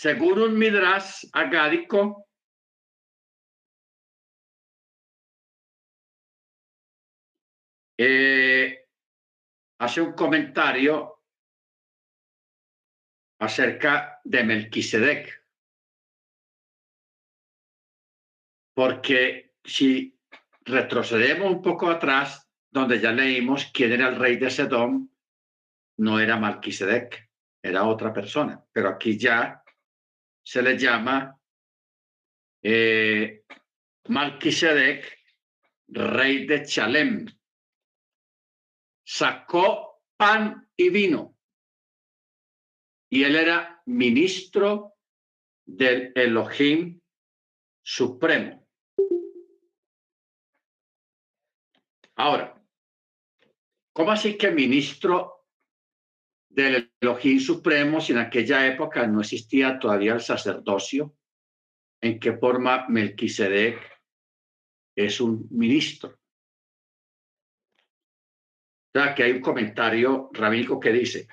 [0.05, 2.29] Según un Midrash agádico,
[7.97, 8.87] eh,
[9.79, 11.23] hace un comentario
[13.41, 15.43] acerca de Melquisedec.
[18.75, 20.21] Porque si
[20.67, 25.17] retrocedemos un poco atrás, donde ya leímos quién era el rey de Sedón,
[25.97, 27.31] no era Melquisedec,
[27.63, 28.63] era otra persona.
[28.71, 29.64] Pero aquí ya
[30.45, 31.41] se le llama
[32.63, 33.45] eh,
[34.09, 35.19] Melquisedec,
[35.89, 37.27] rey de Chalem.
[39.07, 41.37] Sacó pan y vino.
[43.11, 44.95] Y él era ministro
[45.65, 47.01] del Elohim
[47.83, 48.67] Supremo.
[52.17, 52.63] Ahora,
[53.93, 55.34] ¿cómo así que ministro
[56.55, 61.17] del Elohim Supremo si en aquella época no existía todavía el sacerdocio?
[62.01, 63.79] ¿En qué forma Melquisedec
[64.97, 66.19] es un ministro?
[68.89, 71.27] O sea, que hay un comentario rabínico que dice,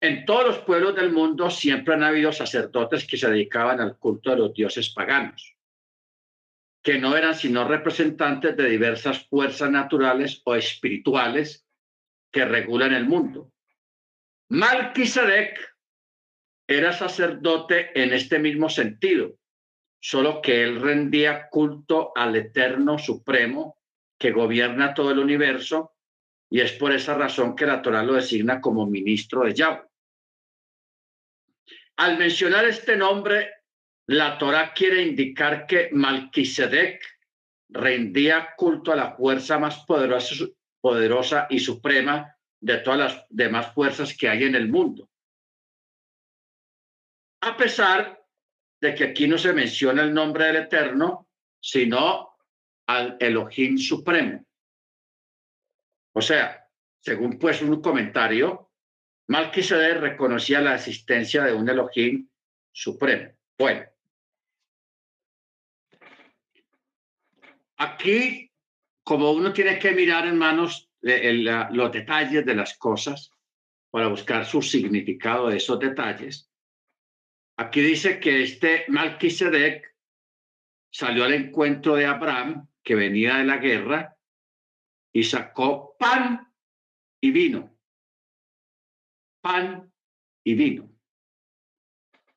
[0.00, 4.30] en todos los pueblos del mundo siempre han habido sacerdotes que se dedicaban al culto
[4.30, 5.58] de los dioses paganos
[6.88, 11.66] que no eran sino representantes de diversas fuerzas naturales o espirituales
[12.32, 13.52] que regulan el mundo.
[14.50, 15.60] Malquisedec
[16.66, 19.34] era sacerdote en este mismo sentido,
[20.00, 23.78] solo que él rendía culto al Eterno Supremo
[24.18, 25.94] que gobierna todo el universo
[26.50, 29.82] y es por esa razón que la Torah lo designa como ministro de Yahweh.
[31.96, 33.50] Al mencionar este nombre,
[34.06, 37.04] la Torah quiere indicar que Malquisedec
[37.68, 40.46] rendía culto a la fuerza más poderosa,
[40.80, 45.08] poderosa y suprema de todas las demás fuerzas que hay en el mundo.
[47.42, 48.24] A pesar
[48.80, 51.28] de que aquí no se menciona el nombre del Eterno,
[51.60, 52.36] sino
[52.86, 54.44] al Elohim Supremo.
[56.14, 58.72] O sea, según pues un comentario,
[59.28, 62.28] Malquisedec reconocía la existencia de un Elohim
[62.72, 63.32] Supremo.
[63.56, 63.84] Bueno,
[67.78, 68.50] Aquí,
[69.04, 73.30] como uno tiene que mirar, hermanos, los detalles de las cosas
[73.90, 76.50] para buscar su significado de esos detalles,
[77.56, 79.94] aquí dice que este Malquisedec
[80.90, 84.16] salió al encuentro de Abraham, que venía de la guerra,
[85.12, 86.52] y sacó pan
[87.20, 87.76] y vino.
[89.40, 89.92] Pan
[90.44, 90.90] y vino.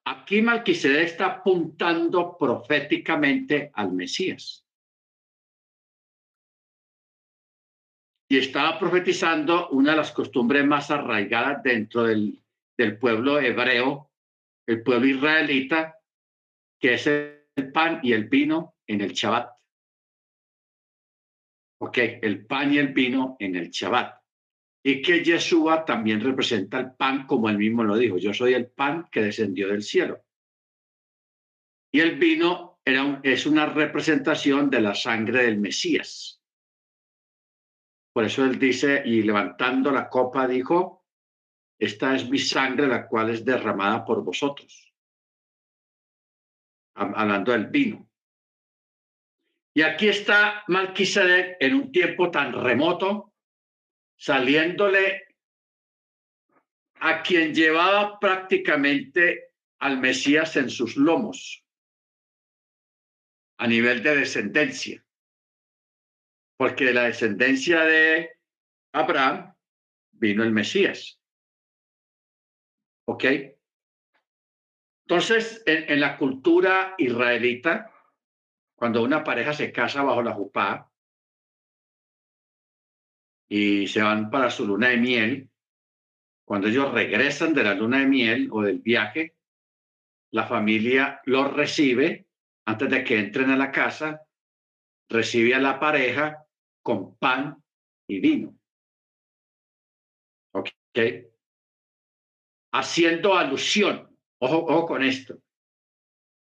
[0.05, 4.65] Aquí Malquisedec está apuntando proféticamente al Mesías.
[8.31, 12.41] Y estaba profetizando una de las costumbres más arraigadas dentro del,
[12.97, 14.09] pueblo hebreo,
[14.65, 15.99] el pueblo israelita,
[16.79, 19.51] que es el pan y el vino en el Shabbat.
[21.81, 24.21] Ok, el pan y el vino en el Shabbat.
[24.81, 28.17] Y que Yeshua también representa el pan, como él mismo lo dijo.
[28.17, 30.23] Yo soy el pan que descendió del cielo.
[31.91, 36.40] Y el vino era es una representación de la sangre del Mesías.
[38.13, 41.05] Por eso él dice, y levantando la copa dijo,
[41.79, 44.93] esta es mi sangre la cual es derramada por vosotros.
[46.95, 48.07] Hablando del vino.
[49.73, 53.33] Y aquí está Malquisedec en un tiempo tan remoto,
[54.17, 55.23] saliéndole
[56.95, 61.65] a quien llevaba prácticamente al Mesías en sus lomos,
[63.57, 65.03] a nivel de descendencia
[66.61, 68.37] porque de la descendencia de
[68.93, 69.51] Abraham
[70.11, 71.19] vino el Mesías.
[73.07, 73.23] ¿Ok?
[75.07, 77.91] Entonces, en, la cultura israelita,
[78.75, 80.91] cuando una pareja se casa bajo la jupá
[83.49, 85.49] y se van para su luna de miel,
[86.45, 89.35] cuando ellos regresan de la luna de miel o del viaje,
[90.29, 92.27] la familia los recibe
[92.65, 94.21] antes de que entren a la casa,
[95.09, 96.45] recibe a la pareja
[96.81, 97.63] con pan
[98.07, 98.57] y vino.
[100.53, 100.69] ¿Ok?
[102.73, 105.37] Haciendo alusión, ojo, ojo con esto.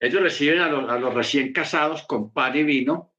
[0.01, 3.14] Ellos reciben a los, a los recién casados con pan y vino,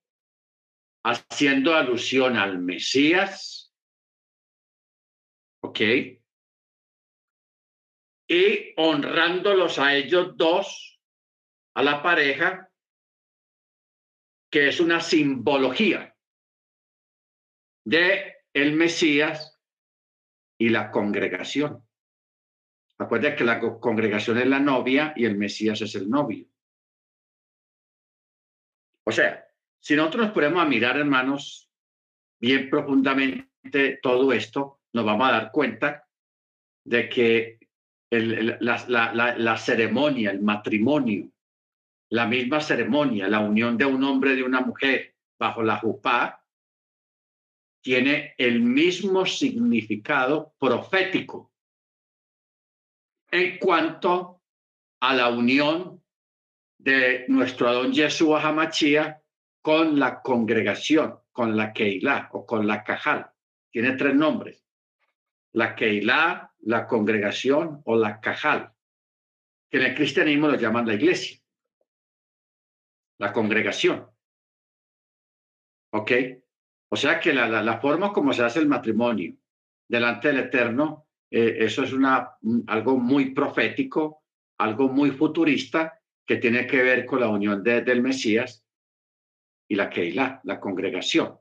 [1.03, 3.73] haciendo alusión al Mesías.
[5.61, 5.79] ¿Ok?
[8.27, 10.99] y honrándolos a ellos dos,
[11.75, 12.69] a la pareja,
[14.51, 16.16] que es una simbología
[17.87, 19.57] de el Mesías
[20.59, 21.87] y la congregación.
[22.97, 26.45] Acuérdense que la congregación es la novia y el Mesías es el novio.
[29.05, 29.47] O sea,
[29.79, 31.69] si nosotros nos ponemos a mirar, hermanos,
[32.41, 36.09] bien profundamente todo esto, nos vamos a dar cuenta
[36.83, 37.59] de que
[38.11, 41.31] la, ceremonia, el matrimonio,
[42.09, 46.43] la misma ceremonia, la unión de un hombre y de una mujer bajo la jupá,
[47.87, 51.53] tiene el mismo significado profético
[53.31, 54.41] en cuanto
[54.99, 56.03] a la unión
[56.77, 59.23] de nuestro Adón Yeshua Hamachía
[59.61, 63.31] con la congregación, con la Keilah o con la Cajal.
[63.71, 64.65] Tiene tres nombres.
[65.53, 68.73] La Keilah, la congregación o la cajal,
[69.69, 71.39] que en el cristianismo lo llaman la iglesia,
[73.17, 74.11] la congregación.
[75.91, 76.11] ¿Ok?
[76.89, 79.35] O sea que la, la, forma como se hace el matrimonio
[79.87, 81.93] delante del Eterno, eh, eso es
[82.67, 84.23] algo muy profético,
[84.57, 88.65] algo muy futurista que tiene que ver con la unión del Mesías
[89.69, 91.37] y la Keilah, la congregación,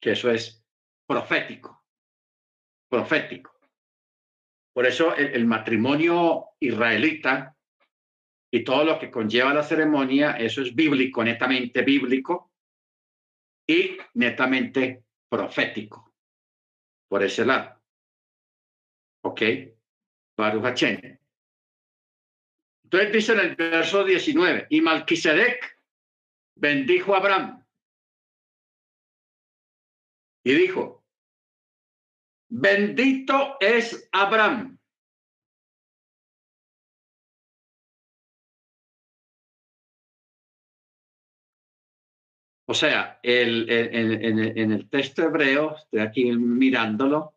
[0.00, 0.64] que eso es
[1.06, 1.84] profético,
[2.88, 3.58] profético.
[4.72, 7.56] Por eso el, matrimonio israelita
[8.50, 12.47] y todo lo que conlleva la ceremonia, eso es bíblico, netamente bíblico
[13.68, 16.12] y netamente profético.
[17.08, 17.80] Por ese lado.
[19.22, 19.42] ¿Ok?
[20.36, 20.82] Baruch
[22.84, 25.78] Entonces dice en el verso 19, y Malquisedec
[26.56, 27.64] bendijo a Abraham
[30.48, 31.04] y dijo,
[32.50, 34.77] Bendito es Abraham.
[42.70, 47.34] O sea, el, en, el texto hebreo, estoy aquí mirándolo,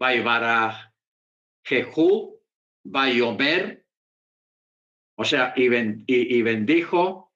[0.00, 0.94] a
[1.64, 2.40] Jehu,
[2.84, 3.84] Bayomer,
[5.16, 5.64] o sea, y,
[6.06, 7.32] y bendijo,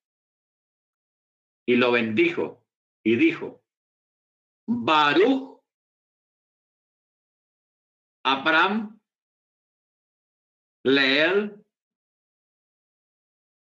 [1.66, 2.64] y lo bendijo,
[3.04, 3.64] y dijo,
[4.68, 5.56] Baruch
[8.26, 9.00] Abraham,
[10.84, 11.64] Leel,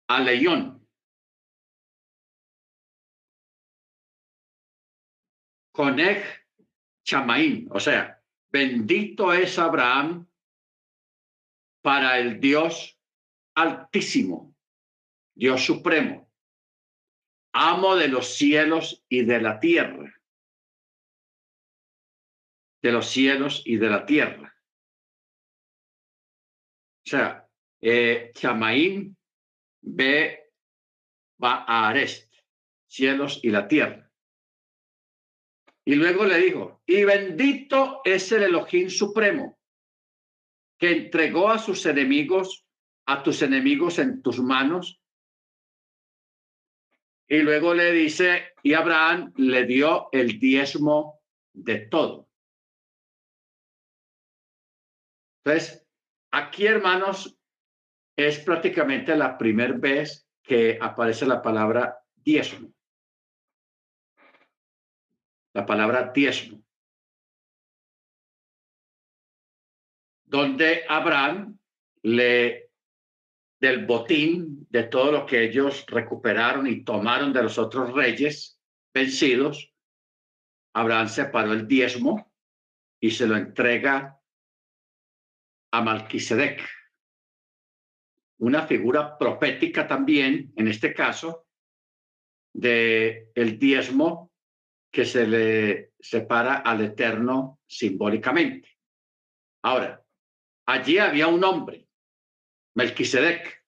[0.09, 0.80] Aleión.
[5.73, 6.25] Conej
[7.05, 10.29] Chamaín, o sea, bendito es Abraham
[11.83, 12.99] para el Dios
[13.55, 14.55] altísimo,
[15.35, 16.31] Dios supremo,
[17.53, 20.21] amo de los cielos y de la tierra
[22.83, 24.57] de los cielos y de la tierra.
[27.05, 27.49] O sea,
[27.81, 29.17] eh, Chamaín
[29.83, 30.53] ve
[31.43, 32.33] va a Arest,
[32.87, 34.10] cielos y la tierra.
[35.91, 39.59] Y luego le dijo, y bendito es el Elohim supremo,
[40.79, 42.65] que entregó a sus enemigos,
[43.07, 45.03] a tus enemigos en tus manos.
[47.29, 52.29] Y luego le dice, y Abraham le dio el diezmo de todo.
[55.45, 55.85] Entonces,
[56.31, 57.37] aquí, hermanos,
[58.17, 62.73] es prácticamente la primera vez que aparece la palabra diezmo.
[65.55, 66.63] La palabra diezmo.
[70.25, 71.59] Donde Abraham
[72.03, 72.71] le
[73.61, 78.59] del botín de todo lo que ellos recuperaron y tomaron de los otros reyes
[78.95, 79.75] vencidos,
[80.75, 82.33] Abraham separó el diezmo
[83.01, 84.19] y se lo entrega
[85.73, 86.67] a Malquisedec,
[88.39, 91.47] una figura profética también, en este caso,
[92.53, 94.30] de el diezmo
[94.91, 98.77] que se le separa al Eterno simbólicamente.
[99.63, 100.03] Ahora,
[100.67, 101.87] allí había un hombre,
[102.75, 103.61] Melquisedec.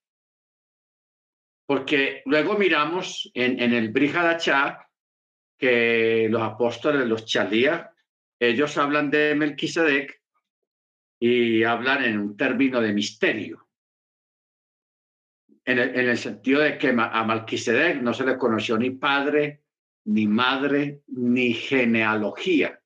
[1.67, 4.89] Porque luego miramos en, en el Brihadachá
[5.57, 7.93] que los apóstoles, los Chalía,
[8.39, 10.21] ellos hablan de Melquisedec
[11.21, 13.69] y hablan en un término de misterio.
[15.65, 19.62] En el, en el sentido de que a Melquisedec no se le conoció ni padre,
[20.05, 22.83] ni madre, ni genealogía.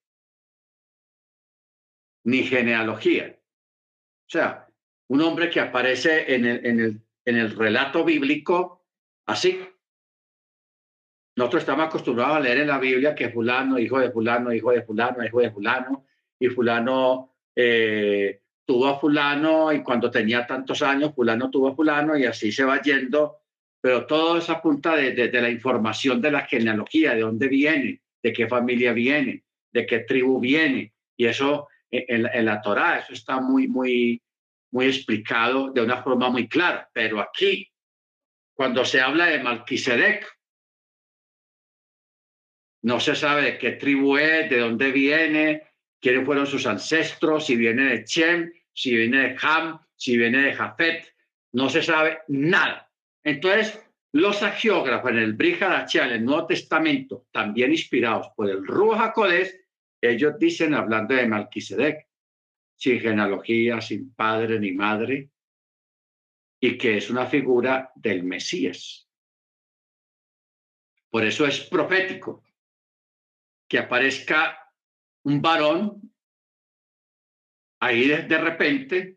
[2.24, 3.38] Ni genealogía.
[4.26, 4.68] O sea,
[5.08, 8.84] un hombre que aparece en el, en el, en el relato bíblico
[9.26, 9.60] así.
[11.36, 14.82] Nosotros estamos acostumbrados a leer en la Biblia que fulano, hijo de fulano, hijo de
[14.82, 16.06] fulano, hijo de fulano,
[16.38, 22.16] y fulano eh, tuvo a fulano y cuando tenía tantos años, fulano tuvo a fulano
[22.16, 23.38] y así se va yendo,
[23.86, 28.02] pero todo es a punta de, de, la información de la genealogía, de dónde viene,
[28.20, 33.12] de qué familia viene, de qué tribu viene, y eso en, en la Torá, eso
[33.12, 34.20] está muy, muy,
[34.72, 37.70] muy explicado de una forma muy clara, pero aquí,
[38.54, 40.36] cuando se habla de Malquisedec,
[42.82, 45.62] no se sabe de qué tribu es, de dónde viene,
[46.00, 50.54] quiénes fueron sus ancestros, si viene de Chem, si viene de Ham, si viene de
[50.54, 51.14] Jafet,
[51.52, 52.85] no se sabe nada.
[53.26, 59.14] Entonces, los agiógrafos en el Brihadachá, en el Nuevo Testamento, también inspirados por el Ruach
[60.00, 62.06] ellos dicen, hablando de Malquisedec,
[62.76, 65.32] sin genealogía, sin padre ni madre,
[66.60, 69.08] y que es una figura del Mesías.
[71.10, 72.44] Por eso es profético
[73.68, 74.72] que aparezca
[75.24, 76.14] un varón
[77.80, 79.15] ahí de, repente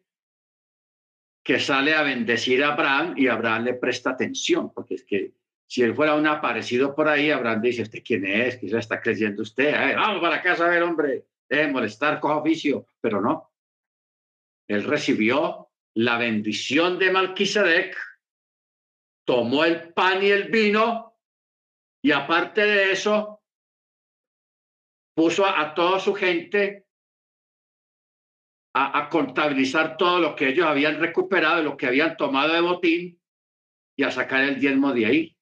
[1.50, 5.34] que sale a bendecir a Abraham y Abraham le presta atención, porque es que
[5.66, 8.58] si él fuera un aparecido por ahí, Abraham dice, ¿usted quién es?
[8.58, 9.96] ¿Qué se está creyendo usted?
[9.96, 13.52] vamos para casa a ver, hombre, de molestar, con oficio, pero no.
[14.68, 17.98] Él recibió la bendición de Malquisedec,
[19.26, 21.18] tomó el pan y el vino,
[22.04, 23.42] y aparte de eso,
[25.16, 26.86] puso a, toda su gente
[28.74, 33.22] a, contabilizar todo lo que ellos habían recuperado, lo que habían tomado de botín
[33.96, 35.38] y a sacar el diezmo de ahí.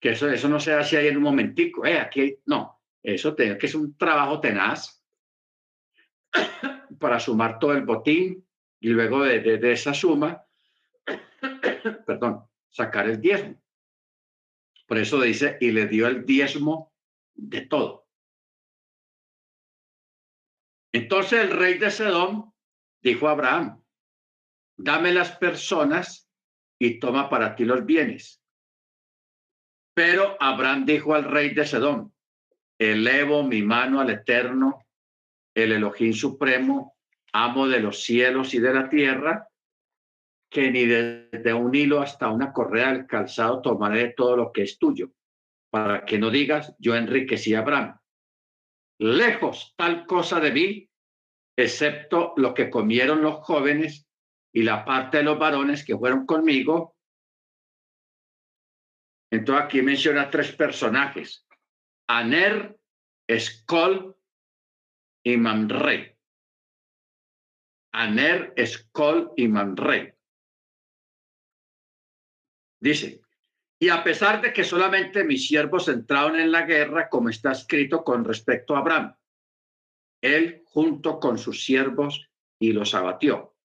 [0.00, 1.86] Que eso, eso no se hace ahí en un momentico.
[1.86, 5.04] Eh, aquí no, eso que es un trabajo tenaz
[6.98, 8.46] para sumar todo el botín
[8.80, 10.44] y luego de, de esa suma,
[12.06, 13.62] perdón, sacar el diezmo.
[14.86, 16.92] Por eso dice, y le dio el diezmo
[17.34, 18.01] de todo.
[20.92, 22.52] Entonces el rey de Sedón
[23.02, 23.82] dijo a Abraham,
[24.76, 26.28] dame las personas
[26.78, 28.42] y toma para ti los bienes.
[29.94, 32.12] Pero Abraham dijo al rey de Sedón,
[32.78, 34.86] elevo mi mano al Eterno,
[35.54, 36.96] el Elohim Supremo,
[37.32, 39.48] amo de los cielos y de la tierra,
[40.50, 44.78] que ni desde un hilo hasta una correa del calzado tomaré todo lo que es
[44.78, 45.10] tuyo,
[45.70, 48.01] para que no digas, yo enriquecí a Abraham
[49.02, 50.90] lejos tal cosa de mí,
[51.56, 54.06] excepto lo que comieron los jóvenes
[54.54, 56.96] y la parte de los varones que fueron conmigo.
[59.30, 61.46] Entonces aquí menciona tres personajes,
[62.08, 62.78] Aner,
[63.26, 64.16] Escol
[65.24, 66.18] y Manre.
[67.92, 70.18] Aner, Escol y Manre.
[72.80, 73.21] Dice,
[73.82, 78.04] y a pesar de que solamente mis siervos entraron en la guerra, como está escrito
[78.04, 79.16] con respecto a Abraham,
[80.20, 82.30] él junto con sus siervos
[82.60, 83.56] y los abatió.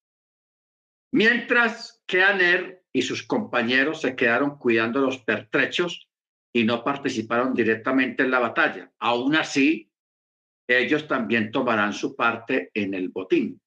[1.14, 6.10] Mientras que Aner y sus compañeros se quedaron cuidando los pertrechos
[6.52, 8.92] y no participaron directamente en la batalla.
[8.98, 9.92] Aún así,
[10.68, 13.62] ellos también tomarán su parte en el botín.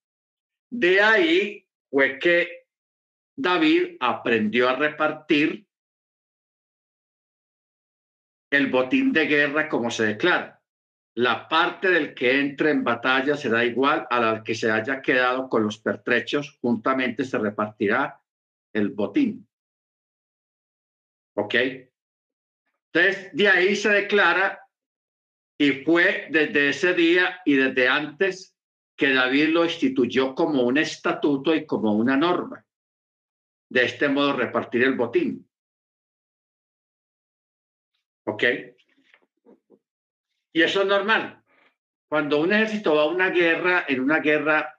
[0.69, 2.67] De ahí fue que
[3.37, 5.70] David aprendió a repartir
[8.51, 10.61] el botín de guerra como se declara.
[11.15, 15.49] La parte del que entre en batalla será igual a la que se haya quedado
[15.49, 18.21] con los pertrechos, juntamente se repartirá
[18.73, 19.47] el botín.
[21.35, 21.55] ¿Ok?
[22.93, 24.61] Entonces, de ahí se declara
[25.59, 28.57] y fue desde ese día y desde antes
[28.97, 32.65] que David lo instituyó como un estatuto y como una norma.
[33.69, 35.50] De este modo repartir el botín.
[38.31, 38.45] ¿Ok?
[40.53, 41.43] Y eso es normal.
[42.09, 44.79] Cuando un ejército va a una guerra, en una guerra,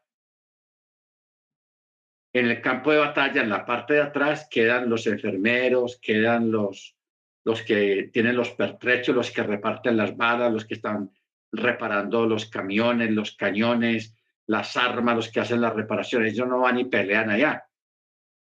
[2.34, 6.96] en el campo de batalla, en la parte de atrás, quedan los enfermeros, quedan los,
[7.44, 11.12] los que tienen los pertrechos, los que reparten las balas, los que están
[11.52, 14.16] reparando los camiones, los cañones,
[14.48, 16.34] las armas, los que hacen las reparaciones.
[16.34, 17.66] Ellos no van y pelean allá.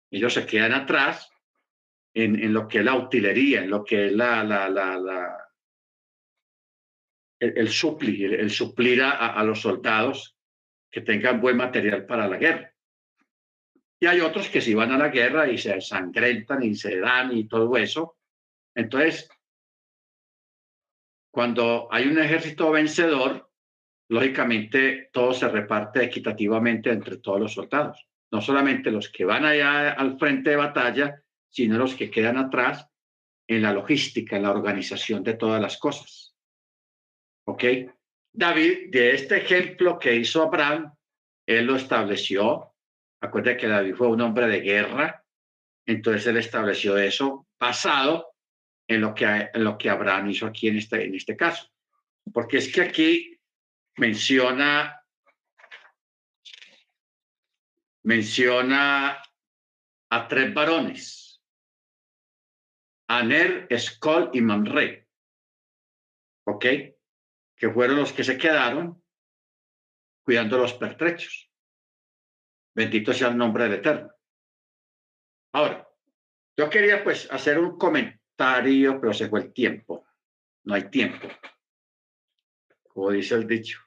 [0.09, 1.29] Ellos se quedan atrás
[2.23, 4.11] en, lo que es la utilería, en lo que es
[7.39, 10.35] el, el, suplir a, los soldados
[10.89, 12.73] que tengan buen material para la guerra.
[13.99, 17.35] Y hay otros que si van a la guerra y se sangrentan y se dan
[17.35, 18.17] y todo eso.
[18.75, 19.29] Entonces,
[21.31, 23.49] cuando hay un ejército vencedor,
[24.09, 28.07] lógicamente todo se reparte equitativamente entre todos los soldados.
[28.31, 32.87] No solamente los que van allá al frente de batalla, sino los que quedan atrás
[33.47, 36.35] en la logística, en la organización de todas las cosas.
[37.45, 37.63] ¿Ok?
[38.33, 40.93] David, de este ejemplo que hizo Abraham,
[41.45, 42.73] él lo estableció.
[43.21, 45.25] Acuérdate que David fue un hombre de guerra,
[45.85, 48.35] entonces él estableció eso basado
[48.87, 51.67] en lo que, en lo que Abraham hizo aquí en este, en este caso.
[52.31, 53.39] Porque es que aquí
[53.95, 55.01] menciona,
[58.03, 59.21] menciona
[60.09, 61.26] a tres varones,
[63.09, 65.07] Aner, Escol y Mamre.
[66.45, 66.65] ¿Ok?
[67.55, 69.01] Que fueron los que se quedaron
[70.23, 71.49] cuidando los pertrechos.
[72.75, 74.11] Bendito sea el nombre del Eterno.
[75.53, 75.87] Ahora,
[76.57, 80.05] yo quería pues hacer un comentario, pero se fue el tiempo.
[80.65, 81.27] No hay tiempo,
[82.89, 83.79] como dice el dicho.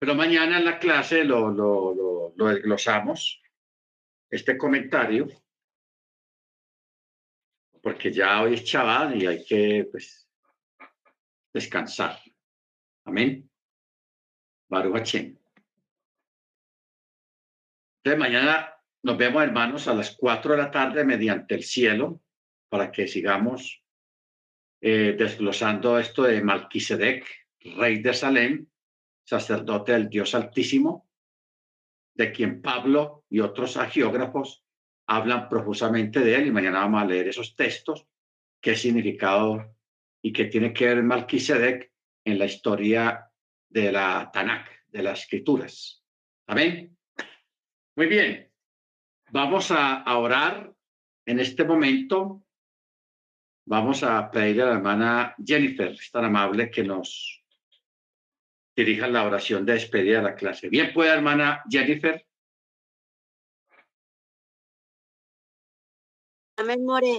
[0.00, 3.40] Pero mañana en la clase lo, lo, lo, lo desglosamos,
[4.28, 5.28] este comentario,
[7.88, 10.28] porque ya hoy es chaval y hay que pues,
[11.54, 12.20] descansar.
[13.06, 13.50] Amén.
[14.68, 15.38] Baruch Entonces,
[18.18, 22.20] mañana nos vemos, hermanos, a las cuatro de la tarde mediante el cielo
[22.68, 23.82] para que sigamos
[24.82, 27.24] eh, desglosando esto de Malquisedec,
[27.78, 28.66] rey de Salem,
[29.24, 31.08] sacerdote del Dios Altísimo,
[32.12, 34.62] de quien Pablo y otros agiógrafos
[35.08, 36.46] hablan profusamente de él.
[36.46, 38.06] Y mañana vamos a leer esos textos,
[38.60, 39.74] qué significado
[40.22, 41.90] y qué tiene que ver Malquisedec
[42.24, 43.28] en la historia
[43.68, 46.04] de la Tanakh, de las escrituras.
[46.46, 46.96] Amén.
[47.96, 48.50] Muy bien.
[49.30, 50.72] Vamos a, orar
[51.26, 52.42] en este momento.
[53.66, 57.44] Vamos a pedirle a la hermana Jennifer, es tan amable, que nos
[58.74, 60.68] dirija la oración de despedida de la clase.
[60.70, 62.27] Bien, puede, hermana Jennifer.
[66.60, 67.14] Amén, More.